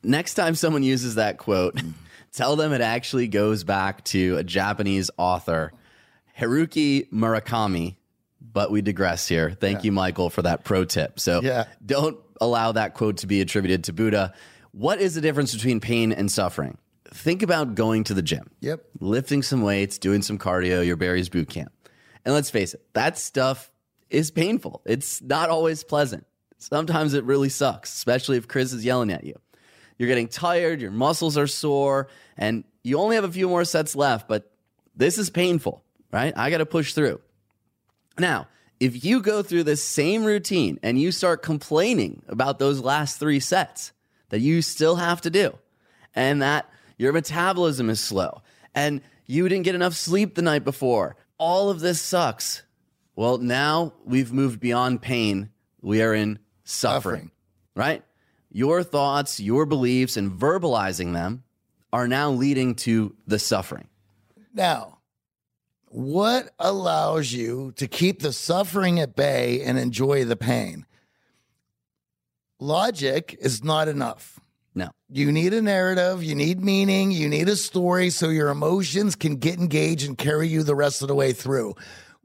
[0.04, 1.82] next time someone uses that quote,
[2.32, 5.72] tell them it actually goes back to a Japanese author,
[6.40, 7.96] Haruki Murakami.
[8.54, 9.52] But we digress here.
[9.52, 11.20] Thank you, Michael, for that pro tip.
[11.20, 11.66] So Yeah.
[11.86, 14.34] don't allow that quote to be attributed to Buddha.
[14.72, 16.78] What is the difference between pain and suffering?
[17.12, 18.84] Think about going to the gym, Yep.
[19.00, 21.72] lifting some weights, doing some cardio, your Barry's boot camp.
[22.26, 23.72] And let's face it, that stuff
[24.10, 24.82] is painful.
[24.86, 26.26] It's not always pleasant.
[26.58, 29.40] Sometimes it really sucks, especially if Chris is yelling at you.
[29.98, 33.96] You're getting tired, your muscles are sore, and you only have a few more sets
[33.96, 34.52] left, but
[34.96, 36.34] this is painful, right?
[36.36, 37.22] I got to push through.
[38.18, 38.48] Now,
[38.80, 43.40] if you go through this same routine and you start complaining about those last three
[43.40, 43.94] sets
[44.30, 45.58] that you still have to do,
[46.14, 48.42] and that your metabolism is slow,
[48.74, 52.64] and you didn't get enough sleep the night before, all of this sucks.
[53.16, 55.50] Well, now we've moved beyond pain.
[55.82, 57.32] We are in suffering, Suffering.
[57.76, 58.04] right?
[58.52, 61.44] Your thoughts, your beliefs, and verbalizing them
[61.94, 63.88] are now leading to the suffering.
[64.54, 65.00] Now,
[65.88, 70.86] what allows you to keep the suffering at bay and enjoy the pain?
[72.60, 74.40] Logic is not enough.
[74.76, 74.90] No.
[75.10, 79.38] You need a narrative, you need meaning, you need a story so your emotions can
[79.38, 81.76] get engaged and carry you the rest of the way through.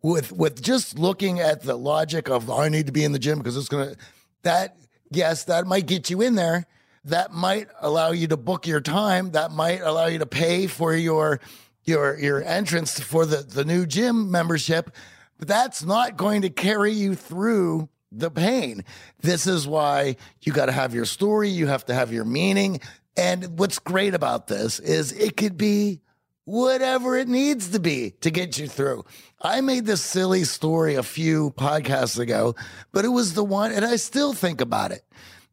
[0.03, 3.39] With with just looking at the logic of I need to be in the gym
[3.39, 3.95] because it's gonna
[4.43, 4.77] that
[5.11, 6.67] yes, that might get you in there.
[7.05, 9.31] That might allow you to book your time.
[9.33, 11.41] That might allow you to pay for your
[11.85, 14.91] your your entrance for the, the new gym membership.
[15.39, 18.85] But that's not going to carry you through the pain.
[19.21, 22.81] This is why you got to have your story, you have to have your meaning.
[23.17, 26.01] And what's great about this is it could be
[26.45, 29.05] whatever it needs to be to get you through.
[29.41, 32.57] I made this silly story a few podcasts ago,
[32.93, 35.05] but it was the one, and I still think about it,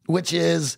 [0.06, 0.76] which is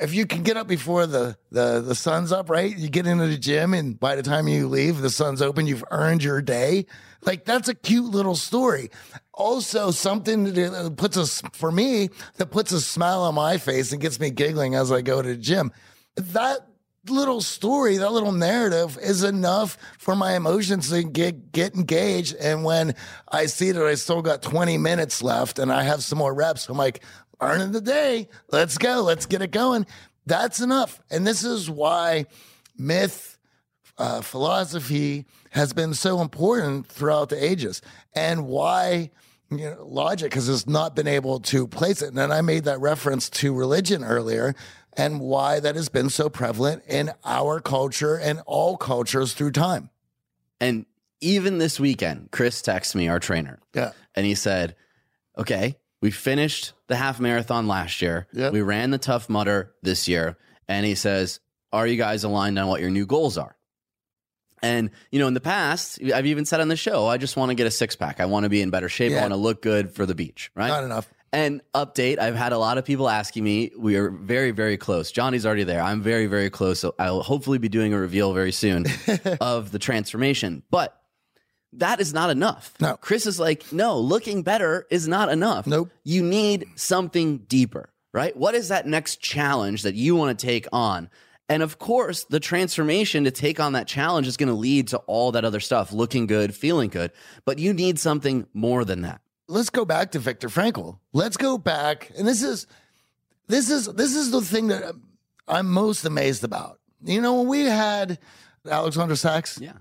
[0.00, 2.76] if you can get up before the, the, the sun's up, right?
[2.76, 5.84] You get into the gym, and by the time you leave, the sun's open, you've
[5.90, 6.86] earned your day.
[7.22, 8.90] Like that's a cute little story.
[9.40, 13.98] Also, something that puts us, for me, that puts a smile on my face and
[13.98, 15.72] gets me giggling as I go to the gym.
[16.16, 16.68] That
[17.08, 22.36] little story, that little narrative is enough for my emotions to get get engaged.
[22.36, 22.94] And when
[23.32, 26.68] I see that I still got 20 minutes left and I have some more reps,
[26.68, 27.02] I'm like,
[27.40, 28.28] earning the day.
[28.52, 29.00] Let's go.
[29.00, 29.86] Let's get it going.
[30.26, 31.00] That's enough.
[31.10, 32.26] And this is why
[32.76, 33.38] myth,
[33.96, 37.80] uh, philosophy has been so important throughout the ages
[38.12, 39.10] and why
[39.50, 42.08] you know, logic has just not been able to place it.
[42.08, 44.54] And then I made that reference to religion earlier
[44.96, 49.90] and why that has been so prevalent in our culture and all cultures through time.
[50.60, 50.86] And
[51.20, 53.92] even this weekend, Chris texted me, our trainer, Yeah.
[54.14, 54.76] and he said,
[55.38, 58.26] Okay, we finished the half marathon last year.
[58.32, 58.52] Yep.
[58.52, 60.36] We ran the Tough Mudder this year.
[60.68, 61.40] And he says,
[61.72, 63.56] Are you guys aligned on what your new goals are?
[64.62, 67.50] And, you know, in the past, I've even said on the show, I just want
[67.50, 68.20] to get a six pack.
[68.20, 69.12] I want to be in better shape.
[69.12, 70.68] I want to look good for the beach, right?
[70.68, 71.08] Not enough.
[71.32, 73.70] And update, I've had a lot of people asking me.
[73.78, 75.12] We are very, very close.
[75.12, 75.80] Johnny's already there.
[75.80, 76.80] I'm very, very close.
[76.80, 78.86] So I'll hopefully be doing a reveal very soon
[79.40, 80.64] of the transformation.
[80.70, 81.00] But
[81.74, 82.74] that is not enough.
[82.80, 82.96] No.
[82.96, 85.68] Chris is like, no, looking better is not enough.
[85.68, 85.90] Nope.
[86.02, 88.36] You need something deeper, right?
[88.36, 91.10] What is that next challenge that you want to take on?
[91.50, 94.98] And of course, the transformation to take on that challenge is going to lead to
[94.98, 97.10] all that other stuff, looking good, feeling good.
[97.44, 99.20] But you need something more than that.
[99.48, 101.00] let's go back to Viktor Frankl.
[101.12, 102.68] Let's go back, and this is
[103.48, 104.94] this is this is the thing that
[105.48, 106.78] I'm most amazed about.
[107.02, 108.20] You know, when we had
[108.64, 109.72] Alexandra Sacks, Yeah.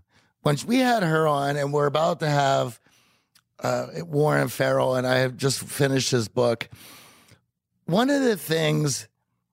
[0.42, 2.80] when we had her on, and we're about to have
[3.62, 6.68] uh, Warren Farrell, and I have just finished his book.
[7.86, 9.08] One of the things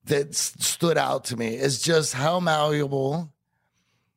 [0.07, 3.33] that stood out to me is just how malleable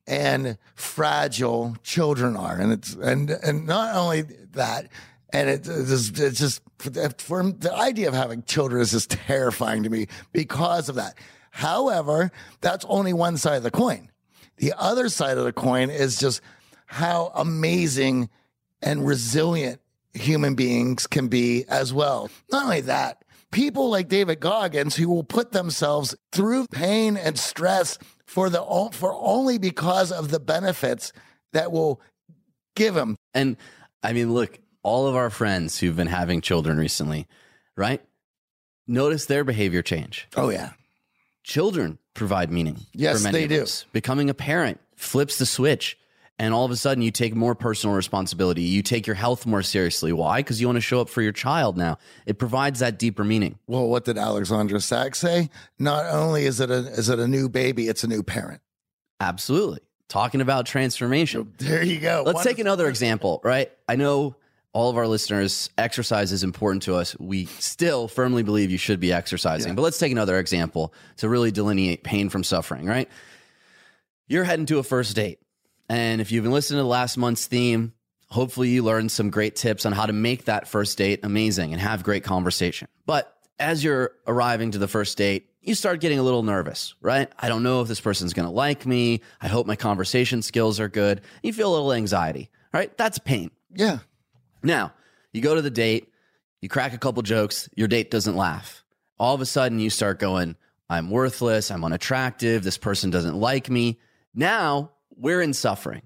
[0.06, 4.22] and fragile children are, and it's and and not only
[4.52, 4.88] that,
[5.32, 9.82] and it, it's, just- it's just for the idea of having children is just terrifying
[9.84, 11.16] to me because of that.
[11.52, 14.10] However, that's only one side of the coin.
[14.56, 16.40] The other side of the coin is just
[16.86, 18.30] how amazing
[18.82, 19.80] and resilient
[20.14, 22.30] human beings can be as well.
[22.50, 27.98] Not only that, people like David Goggins who will put themselves through pain and stress
[28.26, 31.12] for the for only because of the benefits
[31.52, 32.00] that will
[32.76, 33.16] give them.
[33.34, 33.56] And
[34.02, 37.26] I mean, look, all of our friends who've been having children recently,
[37.76, 38.02] right?
[38.86, 40.26] Notice their behavior change.
[40.36, 40.70] Oh yeah.
[41.42, 42.78] Children provide meaning.
[42.92, 43.62] Yes, for many they of do.
[43.62, 43.86] us.
[43.92, 45.96] Becoming a parent flips the switch.
[46.40, 48.62] And all of a sudden, you take more personal responsibility.
[48.62, 50.10] You take your health more seriously.
[50.10, 50.38] Why?
[50.38, 51.98] Because you want to show up for your child now.
[52.24, 53.58] It provides that deeper meaning.
[53.66, 55.50] Well, what did Alexandra Sacks say?
[55.78, 58.62] Not only is it a is it a new baby, it's a new parent.
[59.20, 59.80] Absolutely.
[60.08, 61.52] Talking about transformation.
[61.58, 62.22] There you go.
[62.24, 63.70] Let's take another example, right?
[63.86, 64.34] I know
[64.72, 67.14] all of our listeners, exercise is important to us.
[67.18, 69.74] We still firmly believe you should be exercising.
[69.74, 73.10] But let's take another example to really delineate pain from suffering, right?
[74.26, 75.38] You're heading to a first date.
[75.90, 77.94] And if you've been listening to last month's theme,
[78.28, 81.82] hopefully you learned some great tips on how to make that first date amazing and
[81.82, 82.86] have great conversation.
[83.06, 87.28] But as you're arriving to the first date, you start getting a little nervous, right?
[87.36, 89.22] I don't know if this person's going to like me.
[89.40, 91.22] I hope my conversation skills are good.
[91.42, 92.96] You feel a little anxiety, right?
[92.96, 93.50] That's pain.
[93.74, 93.98] Yeah.
[94.62, 94.92] Now,
[95.32, 96.12] you go to the date,
[96.60, 98.84] you crack a couple jokes, your date doesn't laugh.
[99.18, 100.54] All of a sudden, you start going,
[100.88, 103.98] I'm worthless, I'm unattractive, this person doesn't like me.
[104.32, 106.02] Now, we're in suffering.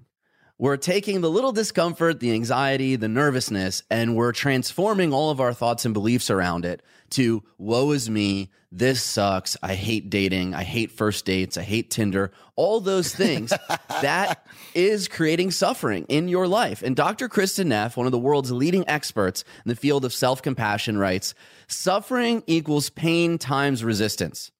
[0.57, 5.53] We're taking the little discomfort, the anxiety, the nervousness, and we're transforming all of our
[5.53, 10.63] thoughts and beliefs around it to woe is me, this sucks, I hate dating, I
[10.63, 13.53] hate first dates, I hate Tinder, all those things.
[14.01, 16.81] that is creating suffering in your life.
[16.81, 17.27] And Dr.
[17.29, 21.35] Kristin Neff, one of the world's leading experts in the field of self compassion, writes
[21.67, 24.51] suffering equals pain times resistance.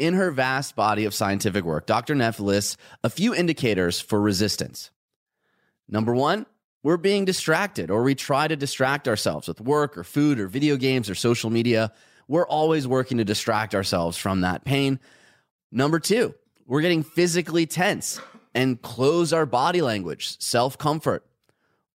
[0.00, 2.14] In her vast body of scientific work, Dr.
[2.14, 4.90] Neff lists a few indicators for resistance.
[5.90, 6.46] Number one,
[6.82, 10.78] we're being distracted, or we try to distract ourselves with work or food or video
[10.78, 11.92] games or social media.
[12.28, 15.00] We're always working to distract ourselves from that pain.
[15.70, 16.34] Number two,
[16.64, 18.22] we're getting physically tense
[18.54, 21.26] and close our body language, self comfort.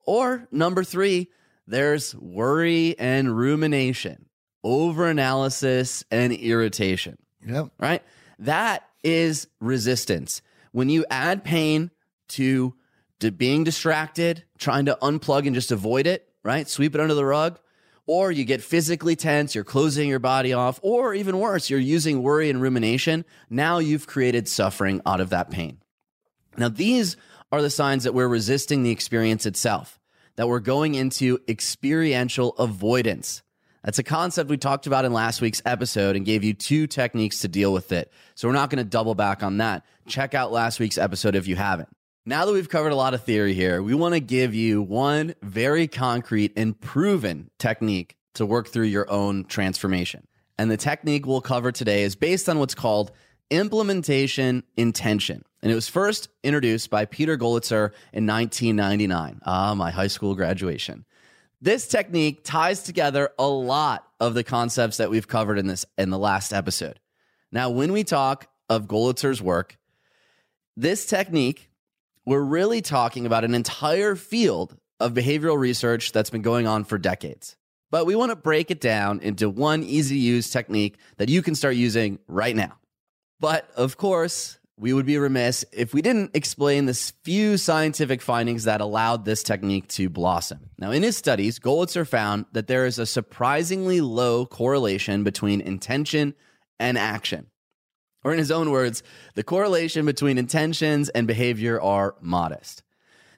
[0.06, 1.30] Or number three,
[1.68, 4.26] there's worry and rumination,
[4.66, 7.70] overanalysis and irritation Yep.
[7.80, 8.04] right?
[8.40, 10.42] That is resistance.
[10.72, 11.92] When you add pain
[12.30, 12.74] to,
[13.20, 16.68] to being distracted, trying to unplug and just avoid it, right?
[16.68, 17.60] Sweep it under the rug.
[18.06, 22.22] Or you get physically tense, you're closing your body off, or even worse, you're using
[22.22, 23.24] worry and rumination.
[23.50, 25.78] Now you've created suffering out of that pain.
[26.58, 27.16] Now, these
[27.52, 30.00] are the signs that we're resisting the experience itself,
[30.36, 33.42] that we're going into experiential avoidance.
[33.84, 37.40] That's a concept we talked about in last week's episode and gave you two techniques
[37.40, 38.12] to deal with it.
[38.36, 39.86] So we're not going to double back on that.
[40.08, 41.90] Check out last week's episode if you haven't.
[42.26, 45.36] Now that we've covered a lot of theory here, we want to give you one
[45.42, 50.26] very concrete and proven technique to work through your own transformation.
[50.58, 53.12] And the technique we'll cover today is based on what's called
[53.50, 55.44] implementation intention.
[55.62, 59.42] And it was first introduced by Peter Gollwitzer in 1999.
[59.46, 61.06] Ah, my high school graduation.
[61.64, 66.10] This technique ties together a lot of the concepts that we've covered in this in
[66.10, 67.00] the last episode.
[67.54, 69.78] Now, when we talk of Gollwitzer's work,
[70.76, 71.70] this technique,
[72.26, 76.98] we're really talking about an entire field of behavioral research that's been going on for
[76.98, 77.56] decades.
[77.90, 81.42] But we want to break it down into one easy to use technique that you
[81.42, 82.78] can start using right now.
[83.40, 88.66] But of course, we would be remiss if we didn't explain the few scientific findings
[88.66, 90.60] that allowed this technique to blossom.
[90.78, 96.34] Now, in his studies, Gollwitzer found that there is a surprisingly low correlation between intention
[96.82, 97.48] and action.
[98.26, 99.04] Or, in his own words,
[99.36, 102.84] the correlation between intentions and behavior are modest.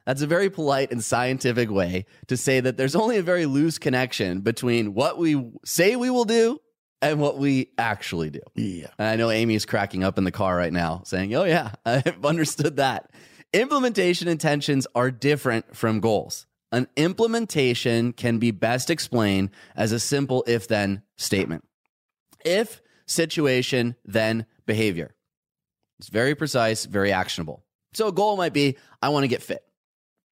[0.08, 3.78] That's a very polite and scientific way to say that there's only a very loose
[3.78, 6.60] connection between what we say we will do
[7.06, 8.42] and what we actually do.
[8.56, 8.88] Yeah.
[8.98, 12.26] And I know Amy's cracking up in the car right now saying, Oh, yeah, I've
[12.26, 13.12] understood that.
[13.54, 16.46] Implementation intentions are different from goals.
[16.72, 21.64] An implementation can be best explained as a simple if then statement.
[22.44, 25.16] If situation, then behavior.
[26.00, 27.64] It's very precise, very actionable.
[27.94, 29.64] So a goal might be I want to get fit.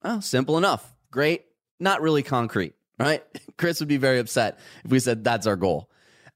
[0.04, 0.94] Oh, simple enough.
[1.12, 1.46] Great.
[1.80, 3.24] Not really concrete, right?
[3.58, 5.90] Chris would be very upset if we said that's our goal.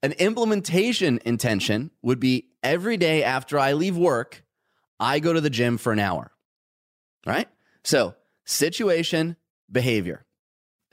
[0.04, 4.44] An implementation intention would be every day after I leave work,
[5.00, 6.32] I go to the gym for an hour,
[7.26, 7.48] right?
[7.84, 9.38] So, situation,
[9.72, 10.26] behavior.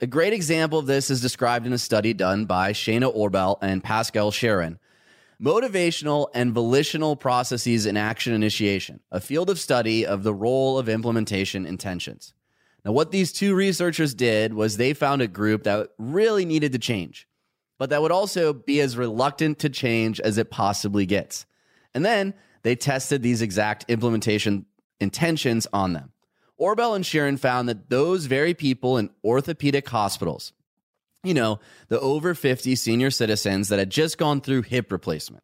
[0.01, 3.83] A great example of this is described in a study done by Sheina Orbell and
[3.83, 4.77] Paschal Sheeran.
[5.41, 10.89] Motivational and volitional processes in action initiation, a field of study of the role of
[10.89, 12.33] implementation intentions.
[12.83, 16.79] Now, what these two researchers did was they found a group that really needed to
[16.79, 17.27] change,
[17.77, 21.45] but that would also be as reluctant to change as it possibly gets.
[21.93, 24.65] And then they tested these exact implementation
[24.99, 26.11] intentions on them.
[26.59, 30.53] Orbell and Sheeran found that those very people in orthopedic hospitals,
[31.23, 31.59] you know,
[31.89, 35.43] the over 50 senior citizens that had just gone through hip replacement.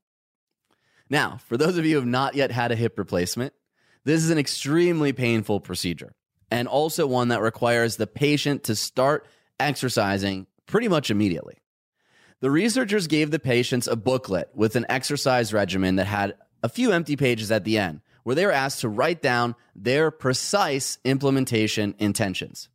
[1.10, 3.54] Now, for those of you who have not yet had a hip replacement,
[4.06, 6.14] this is an extremely painful procedure.
[6.52, 9.26] and also one that requires the patient to start
[9.60, 11.61] exercising pretty much immediately.
[12.42, 16.92] The researchers gave the patients a booklet with an exercise regimen that had a few
[16.92, 21.94] empty pages at the end, where they were asked to write down their precise implementation
[22.00, 22.68] intentions.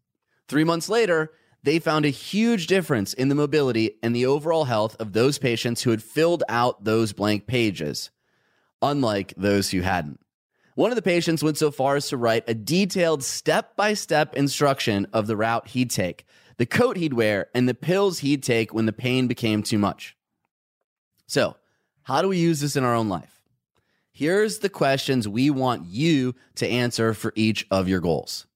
[0.47, 1.33] Three months later,
[1.65, 5.83] they found a huge difference in the mobility and the overall health of those patients
[5.83, 8.11] who had filled out those blank pages,
[8.81, 10.21] unlike those who hadn't.
[10.77, 14.35] One of the patients went so far as to write a detailed step by step
[14.37, 16.25] instruction of the route he'd take,
[16.59, 20.17] the coat he'd wear, and the pills he'd take when the pain became too much.
[21.27, 21.57] So,
[22.03, 23.43] how do we use this in our own life?
[24.13, 28.47] Here's the questions we want you to answer for each of your goals.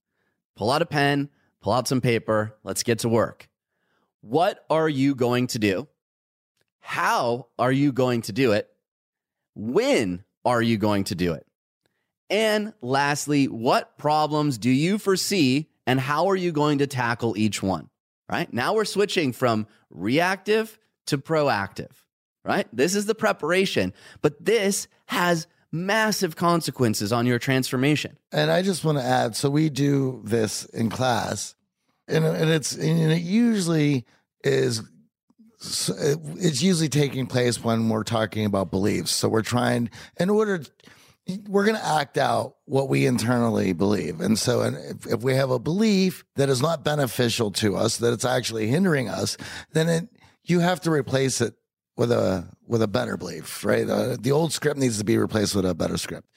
[0.57, 1.28] Pull out a pen,
[1.61, 3.48] pull out some paper, let's get to work.
[4.22, 5.86] What are you going to do?
[6.78, 8.70] How are you going to do it?
[9.55, 11.46] When are you going to do it?
[12.30, 17.62] And lastly, what problems do you foresee and how are you going to tackle each
[17.62, 17.89] one?
[18.30, 18.52] Right?
[18.52, 21.90] Now we're switching from reactive to proactive,
[22.44, 22.68] right?
[22.72, 28.16] This is the preparation, but this has massive consequences on your transformation.
[28.30, 31.56] And I just want to add so we do this in class,
[32.06, 34.06] and, and it's and it usually
[34.44, 34.82] is
[35.60, 39.10] it's usually taking place when we're talking about beliefs.
[39.10, 40.62] So we're trying in order
[41.48, 44.20] we're going to act out what we internally believe.
[44.20, 47.98] And so and if, if we have a belief that is not beneficial to us,
[47.98, 49.36] that it's actually hindering us,
[49.72, 50.08] then it
[50.44, 51.54] you have to replace it
[51.96, 53.88] with a with a better belief, right?
[53.88, 56.28] Uh, the old script needs to be replaced with a better script.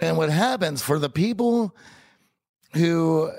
[0.00, 1.74] And what happens for the people
[2.72, 3.30] who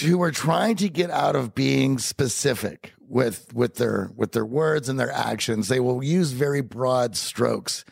[0.00, 4.88] who are trying to get out of being specific with with their with their words
[4.88, 7.84] and their actions, they will use very broad strokes.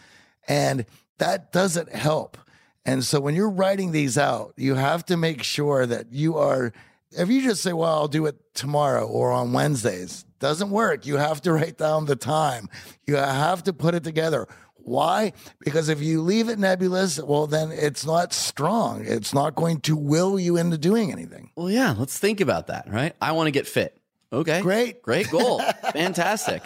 [0.49, 0.87] And
[1.19, 2.37] that doesn't help.
[2.85, 6.73] And so when you're writing these out, you have to make sure that you are
[7.13, 11.07] if you just say, well, I'll do it tomorrow or on Wednesdays, doesn't work.
[11.07, 12.69] You have to write down the time.
[13.07, 14.47] You have to put it together.
[14.75, 15.33] Why?
[15.61, 19.05] Because if you leave it nebulous, well, then it's not strong.
[19.05, 21.51] It's not going to will you into doing anything.
[21.57, 23.13] Well, yeah, let's think about that, right?
[23.21, 24.01] I want to get fit.
[24.33, 24.61] Okay.
[24.61, 25.03] Great.
[25.03, 25.61] Great goal.
[25.93, 26.63] Fantastic.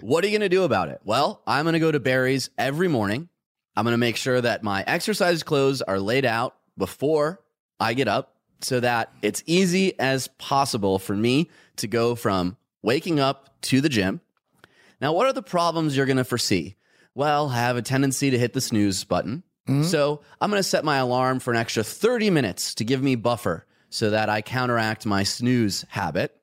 [0.00, 1.00] What are you going to do about it?
[1.04, 3.28] Well, I'm going to go to Barry's every morning.
[3.76, 7.40] I'm going to make sure that my exercise clothes are laid out before
[7.80, 13.18] I get up so that it's easy as possible for me to go from waking
[13.18, 14.20] up to the gym.
[15.00, 16.76] Now, what are the problems you're going to foresee?
[17.14, 19.42] Well, I have a tendency to hit the snooze button.
[19.68, 19.84] Mm-hmm.
[19.84, 23.14] So I'm going to set my alarm for an extra 30 minutes to give me
[23.14, 26.36] buffer so that I counteract my snooze habit.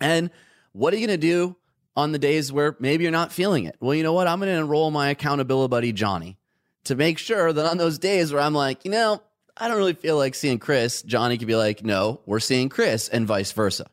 [0.00, 0.30] And
[0.72, 1.56] what are you going to do
[1.94, 3.76] on the days where maybe you're not feeling it?
[3.80, 4.26] Well, you know what?
[4.26, 6.38] I'm going to enroll my accountability buddy, Johnny,
[6.84, 9.22] to make sure that on those days where I'm like, you know,
[9.56, 13.08] I don't really feel like seeing Chris, Johnny could be like, no, we're seeing Chris,
[13.08, 13.86] and vice versa.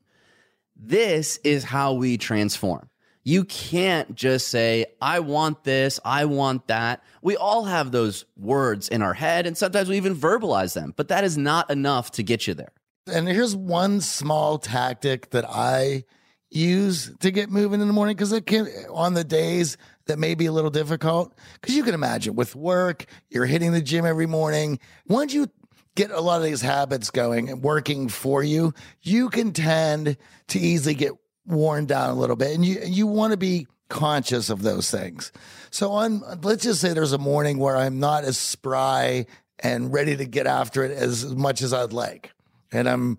[0.76, 2.90] This is how we transform.
[3.24, 7.04] You can't just say, I want this, I want that.
[7.22, 11.10] We all have those words in our head, and sometimes we even verbalize them, but
[11.10, 12.72] that is not enough to get you there.
[13.06, 16.06] And here's one small tactic that I
[16.50, 19.78] use to get moving in the morning because it can on the days
[20.10, 21.34] that may be a little difficult.
[21.54, 24.80] Because you can imagine with work, you're hitting the gym every morning.
[25.08, 25.48] Once you
[25.96, 30.60] get a lot of these habits going and working for you, you can tend to
[30.60, 31.14] easily get
[31.46, 32.54] worn down a little bit.
[32.54, 35.32] And you you want to be conscious of those things.
[35.72, 39.26] So on let's just say there's a morning where I'm not as spry
[39.60, 42.32] and ready to get after it as much as I'd like.
[42.72, 43.18] And I'm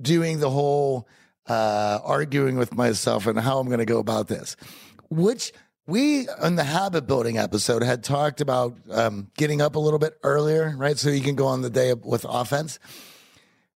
[0.00, 1.08] doing the whole
[1.46, 4.56] uh, arguing with myself and how I'm going to go about this,
[5.10, 5.52] which
[5.86, 10.18] we in the habit building episode had talked about um, getting up a little bit
[10.22, 10.96] earlier, right?
[10.96, 12.78] So you can go on the day with offense.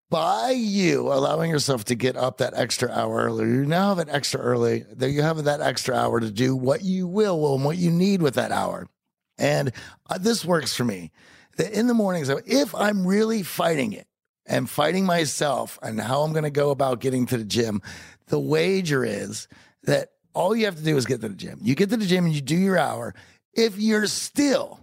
[0.09, 4.09] By you allowing yourself to get up that extra hour earlier, you now have an
[4.09, 7.77] extra early, that you have that extra hour to do what you will and what
[7.77, 8.87] you need with that hour.
[9.37, 9.73] And
[10.09, 11.11] uh, this works for me.
[11.57, 14.07] That in the mornings, if I'm really fighting it,
[14.47, 17.83] and fighting myself and how I'm going to go about getting to the gym,
[18.27, 19.49] the wager is
[19.83, 21.59] that all you have to do is get to the gym.
[21.63, 23.15] You get to the gym and you do your hour.
[23.55, 24.79] If you're still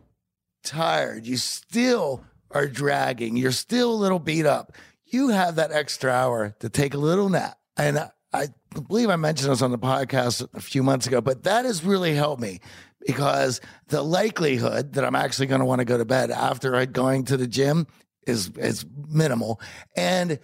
[0.63, 4.73] tired, you still are dragging, you're still a little beat up,
[5.05, 7.59] you have that extra hour to take a little nap.
[7.77, 8.47] And I,
[8.87, 12.15] believe I mentioned this on the podcast a few months ago, but that has really
[12.15, 12.59] helped me
[13.05, 17.25] because the likelihood that I'm actually going to want to go to bed after going
[17.25, 17.85] to the gym
[18.25, 19.61] is is minimal.
[19.95, 20.39] And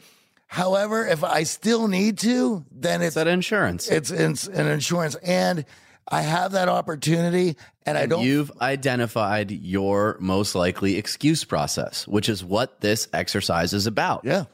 [0.50, 3.88] however, if I still need to, then It's it's that insurance.
[3.88, 5.14] it's, it's an insurance.
[5.16, 5.64] And
[6.08, 12.28] I have that opportunity and I don't You've identified your most likely excuse process, which
[12.28, 14.26] is what this exercise is about.
[14.26, 14.46] Yeah.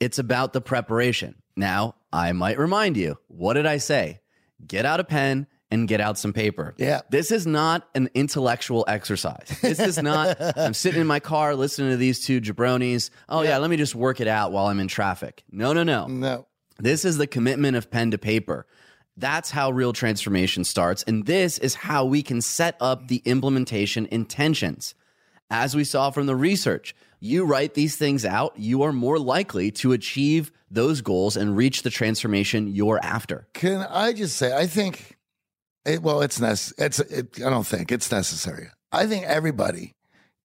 [0.00, 1.36] It's about the preparation.
[1.56, 4.20] Now, I might remind you what did I say?
[4.66, 6.74] Get out a pen and get out some paper.
[6.78, 7.02] Yeah.
[7.10, 9.48] This is not an intellectual exercise.
[9.60, 13.10] This is not, I'm sitting in my car listening to these two jabronis.
[13.28, 13.58] Oh, yeah.
[13.58, 15.44] let me just work it out while I'm in traffic.
[15.50, 16.06] No, no, no.
[16.06, 16.46] No.
[16.78, 18.66] This is the commitment of pen to paper.
[19.16, 21.02] That's how real transformation starts.
[21.02, 24.94] And this is how we can set up the implementation intentions.
[25.50, 29.72] As we saw from the research, you write these things out, you are more likely
[29.72, 33.48] to achieve those goals and reach the transformation you're after.
[33.54, 35.17] Can I just say, I think,
[35.88, 38.68] it, well, it's nec- It's, it, I don't think it's necessary.
[38.92, 39.94] I think everybody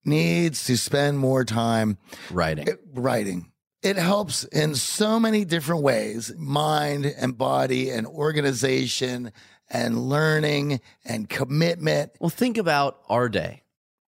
[0.05, 1.97] needs to spend more time
[2.31, 2.67] Writing.
[2.67, 3.51] it- writing.
[3.81, 9.33] It helps in so many different ways mind and body and organization
[9.69, 12.11] and learning and commitment.
[12.19, 13.63] Well, think about our day,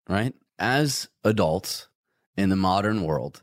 [0.08, 0.34] right?
[0.58, 1.88] As adults
[2.36, 3.42] in the modern world,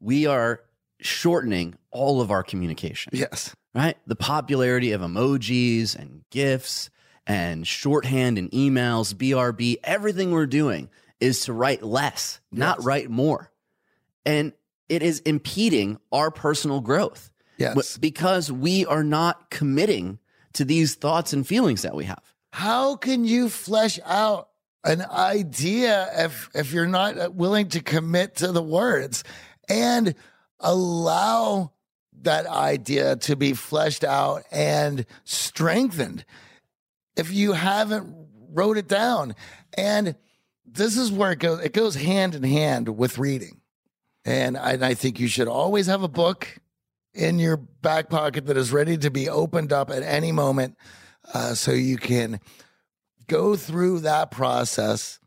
[0.00, 0.62] we are
[1.00, 3.12] shortening all of our communication.
[3.14, 3.54] Yes.
[3.74, 3.96] right?
[4.06, 6.90] The popularity of emojis and GIFs
[7.26, 13.50] and shorthand and emails, BRB, everything we're doing is to write less, not write more.
[14.26, 14.52] And
[14.88, 17.96] it is impeding our personal growth Yes.
[17.96, 20.18] Because we are not committing
[20.54, 22.22] to these thoughts and feelings that we have.
[22.50, 24.48] How can you flesh out
[24.84, 29.22] an idea if if you're not uh, willing to commit to the words
[29.68, 30.14] and
[30.58, 31.72] allow
[32.22, 36.24] that idea to be fleshed out and strengthened
[37.16, 38.14] if you haven't
[38.52, 39.34] wrote it down.
[39.76, 40.16] And
[40.64, 43.60] this is where it goes it goes hand in hand with reading.
[44.24, 46.48] And I, and I think you should always have a book
[47.14, 50.76] in your back pocket that is ready to be opened up at any moment
[51.34, 52.40] uh, so you can
[53.26, 55.18] go through that process.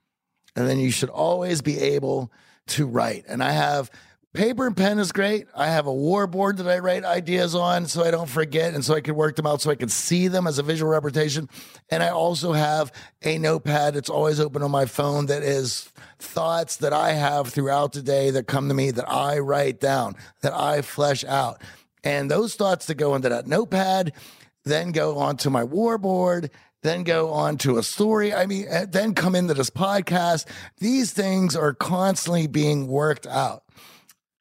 [0.55, 2.31] And then you should always be able
[2.67, 3.25] to write.
[3.27, 3.91] And i have
[4.35, 7.85] paper and pen is great i have a war board that i write ideas on
[7.87, 10.27] so i don't forget and so i can work them out so i can see
[10.27, 11.49] them as a visual representation
[11.89, 12.91] and i also have
[13.23, 17.93] a notepad that's always open on my phone that is thoughts that i have throughout
[17.93, 21.61] the day that come to me that i write down that i flesh out
[22.03, 24.13] and those thoughts that go into that notepad
[24.65, 26.49] then go onto my war board,
[26.81, 28.33] then go on to a story.
[28.33, 30.45] I mean, eh, then come into this podcast.
[30.79, 33.63] These things are constantly being worked out.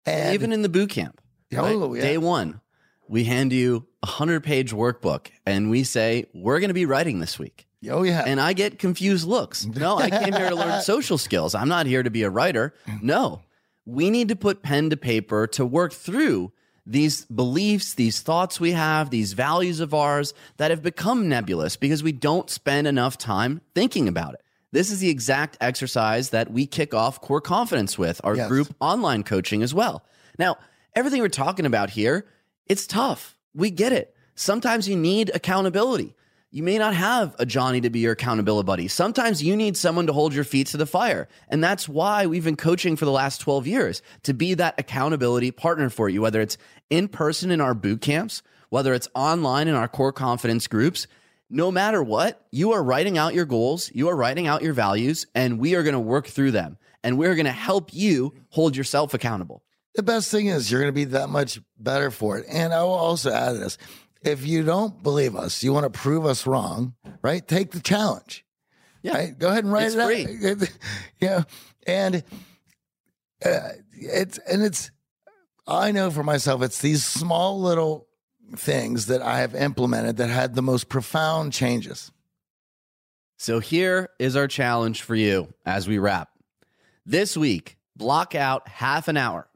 [0.07, 1.21] And Even in the boot camp,
[1.57, 2.03] Oh, yeah.
[2.03, 2.61] day one,
[3.09, 7.21] we hand you a 100 page workbook and we say, we're going to be writing
[7.21, 7.67] this week.
[7.91, 9.65] oh yeah, And I get confused looks.
[9.75, 11.55] No, I came here to learn social skills.
[11.55, 12.75] I'm not here to be a writer.
[13.03, 13.43] No,
[13.87, 16.53] we need to put pen to paper to work through
[16.87, 22.03] these beliefs, these thoughts we have, these values of ours that have become nebulous because
[22.03, 24.41] we don't spend enough time thinking about it.
[24.75, 28.49] This is the exact exercise that we kick off core confidence with our Yes.
[28.49, 30.05] group online coaching as well.
[30.37, 30.57] Now,
[30.97, 32.27] everything we're talking about here,
[32.67, 33.37] it's tough.
[33.55, 34.17] We get it.
[34.35, 36.17] Sometimes you need accountability.
[36.51, 38.89] You may not have a Johnny to be your accountability buddy.
[38.89, 41.29] Sometimes you need someone to hold your feet to the fire.
[41.49, 45.53] And that's why we've been coaching for the last 12 years to be that accountability
[45.53, 46.59] partner for you, whether it's
[46.91, 51.07] in person in our boot camps, whether it's online in our core confidence groups.
[51.51, 55.27] No matter what, you are writing out your goals, you are writing out your values,
[55.35, 56.79] and we are going to work through them.
[57.03, 59.63] And we're going to help you hold yourself accountable.
[59.95, 62.47] the best thing is you're going to be that much better for it.
[62.49, 63.77] And I will also add this:
[64.23, 67.47] if you don't believe us, you want to prove us wrong, right?
[67.47, 68.45] Take the challenge.
[69.03, 69.17] Yeah.
[69.17, 69.39] Right?
[69.39, 70.69] Go ahead and write It's it out.
[71.21, 71.43] yeah,
[71.87, 72.25] and
[73.45, 74.91] uh, it's and it's.
[75.67, 78.07] I know for myself, it's these small little
[78.57, 82.13] things that I have implemented that had the most profound changes.
[83.37, 86.31] So here is our challenge for you as we wrap.
[87.05, 89.49] This week, block out half an hour.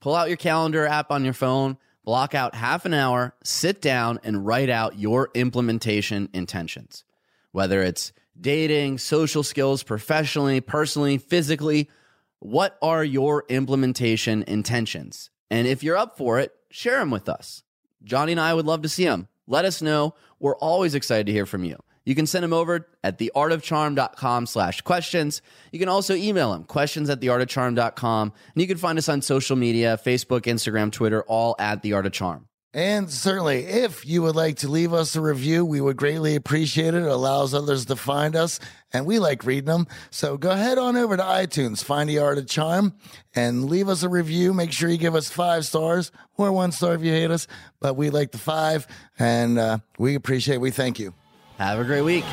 [0.00, 4.20] Pull out your calendar app on your phone, block out half an hour, sit down
[4.22, 7.04] and write out your implementation intentions.
[7.52, 11.88] Whether it's dating, social skills, professionally, personally, physically,
[12.40, 15.30] what are your implementation intentions?
[15.50, 17.62] And if you're up for it, share them with us.
[18.04, 19.28] Johnny and I would love to see them.
[19.46, 20.14] Let us know.
[20.38, 21.78] We're always excited to hear from you.
[22.04, 25.40] You can send them over at theartofcharm.com slash questions.
[25.72, 28.32] You can also email them, questions at theartofcharm.com.
[28.54, 32.06] And you can find us on social media, Facebook, Instagram, Twitter, all at The Art
[32.06, 32.46] of Charm.
[32.74, 36.92] And certainly, if you would like to leave us a review, we would greatly appreciate
[36.92, 37.04] it.
[37.04, 38.58] It allows others to find us,
[38.92, 39.86] and we like reading them.
[40.10, 42.94] So go ahead on over to iTunes, find the Art of Charm,
[43.32, 44.52] and leave us a review.
[44.52, 47.46] Make sure you give us five stars or one star if you hate us,
[47.78, 48.88] but we like the five,
[49.20, 50.56] and uh, we appreciate.
[50.56, 50.60] it.
[50.60, 51.14] We thank you.
[51.58, 52.24] Have a great week.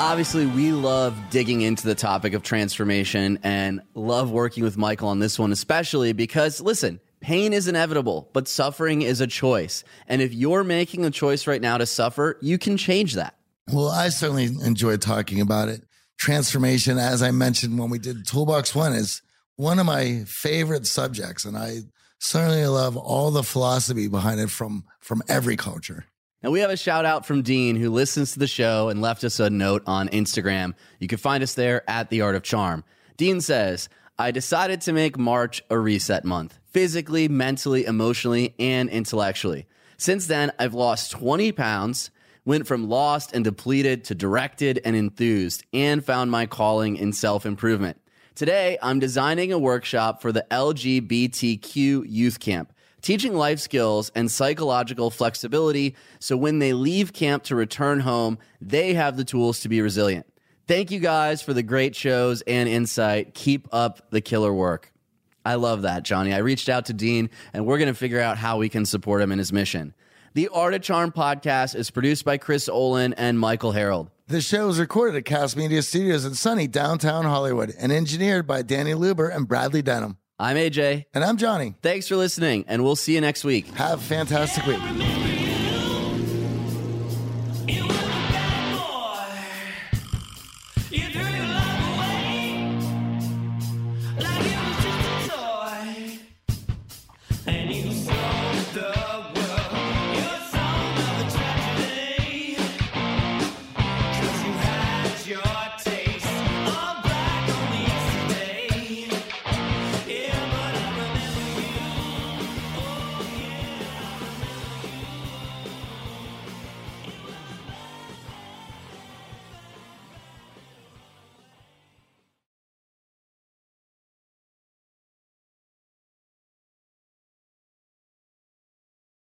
[0.00, 5.18] Obviously, we love digging into the topic of transformation and love working with Michael on
[5.18, 9.82] this one, especially because, listen, pain is inevitable, but suffering is a choice.
[10.06, 13.34] And if you're making a choice right now to suffer, you can change that.
[13.72, 15.82] Well, I certainly enjoy talking about it.
[16.16, 19.20] Transformation, as I mentioned when we did Toolbox One, is
[19.56, 21.44] one of my favorite subjects.
[21.44, 21.80] And I
[22.20, 26.06] certainly love all the philosophy behind it from, from every culture.
[26.42, 29.24] And we have a shout out from Dean who listens to the show and left
[29.24, 30.74] us a note on Instagram.
[31.00, 32.84] You can find us there at The Art of Charm.
[33.16, 33.88] Dean says,
[34.20, 39.66] I decided to make March a reset month, physically, mentally, emotionally, and intellectually.
[39.96, 42.12] Since then, I've lost 20 pounds,
[42.44, 47.46] went from lost and depleted to directed and enthused, and found my calling in self
[47.46, 48.00] improvement.
[48.36, 52.72] Today, I'm designing a workshop for the LGBTQ youth camp
[53.02, 58.94] teaching life skills and psychological flexibility so when they leave camp to return home, they
[58.94, 60.26] have the tools to be resilient.
[60.66, 63.34] Thank you guys for the great shows and insight.
[63.34, 64.92] Keep up the killer work.
[65.44, 66.34] I love that, Johnny.
[66.34, 69.22] I reached out to Dean and we're going to figure out how we can support
[69.22, 69.94] him in his mission.
[70.34, 74.10] The Art of Charm podcast is produced by Chris Olin and Michael Harold.
[74.26, 78.60] The show is recorded at Cast Media Studios in sunny downtown Hollywood and engineered by
[78.60, 80.17] Danny Luber and Bradley Denham.
[80.38, 81.06] I'm AJ.
[81.14, 81.74] And I'm Johnny.
[81.82, 83.66] Thanks for listening, and we'll see you next week.
[83.74, 85.27] Have a fantastic week.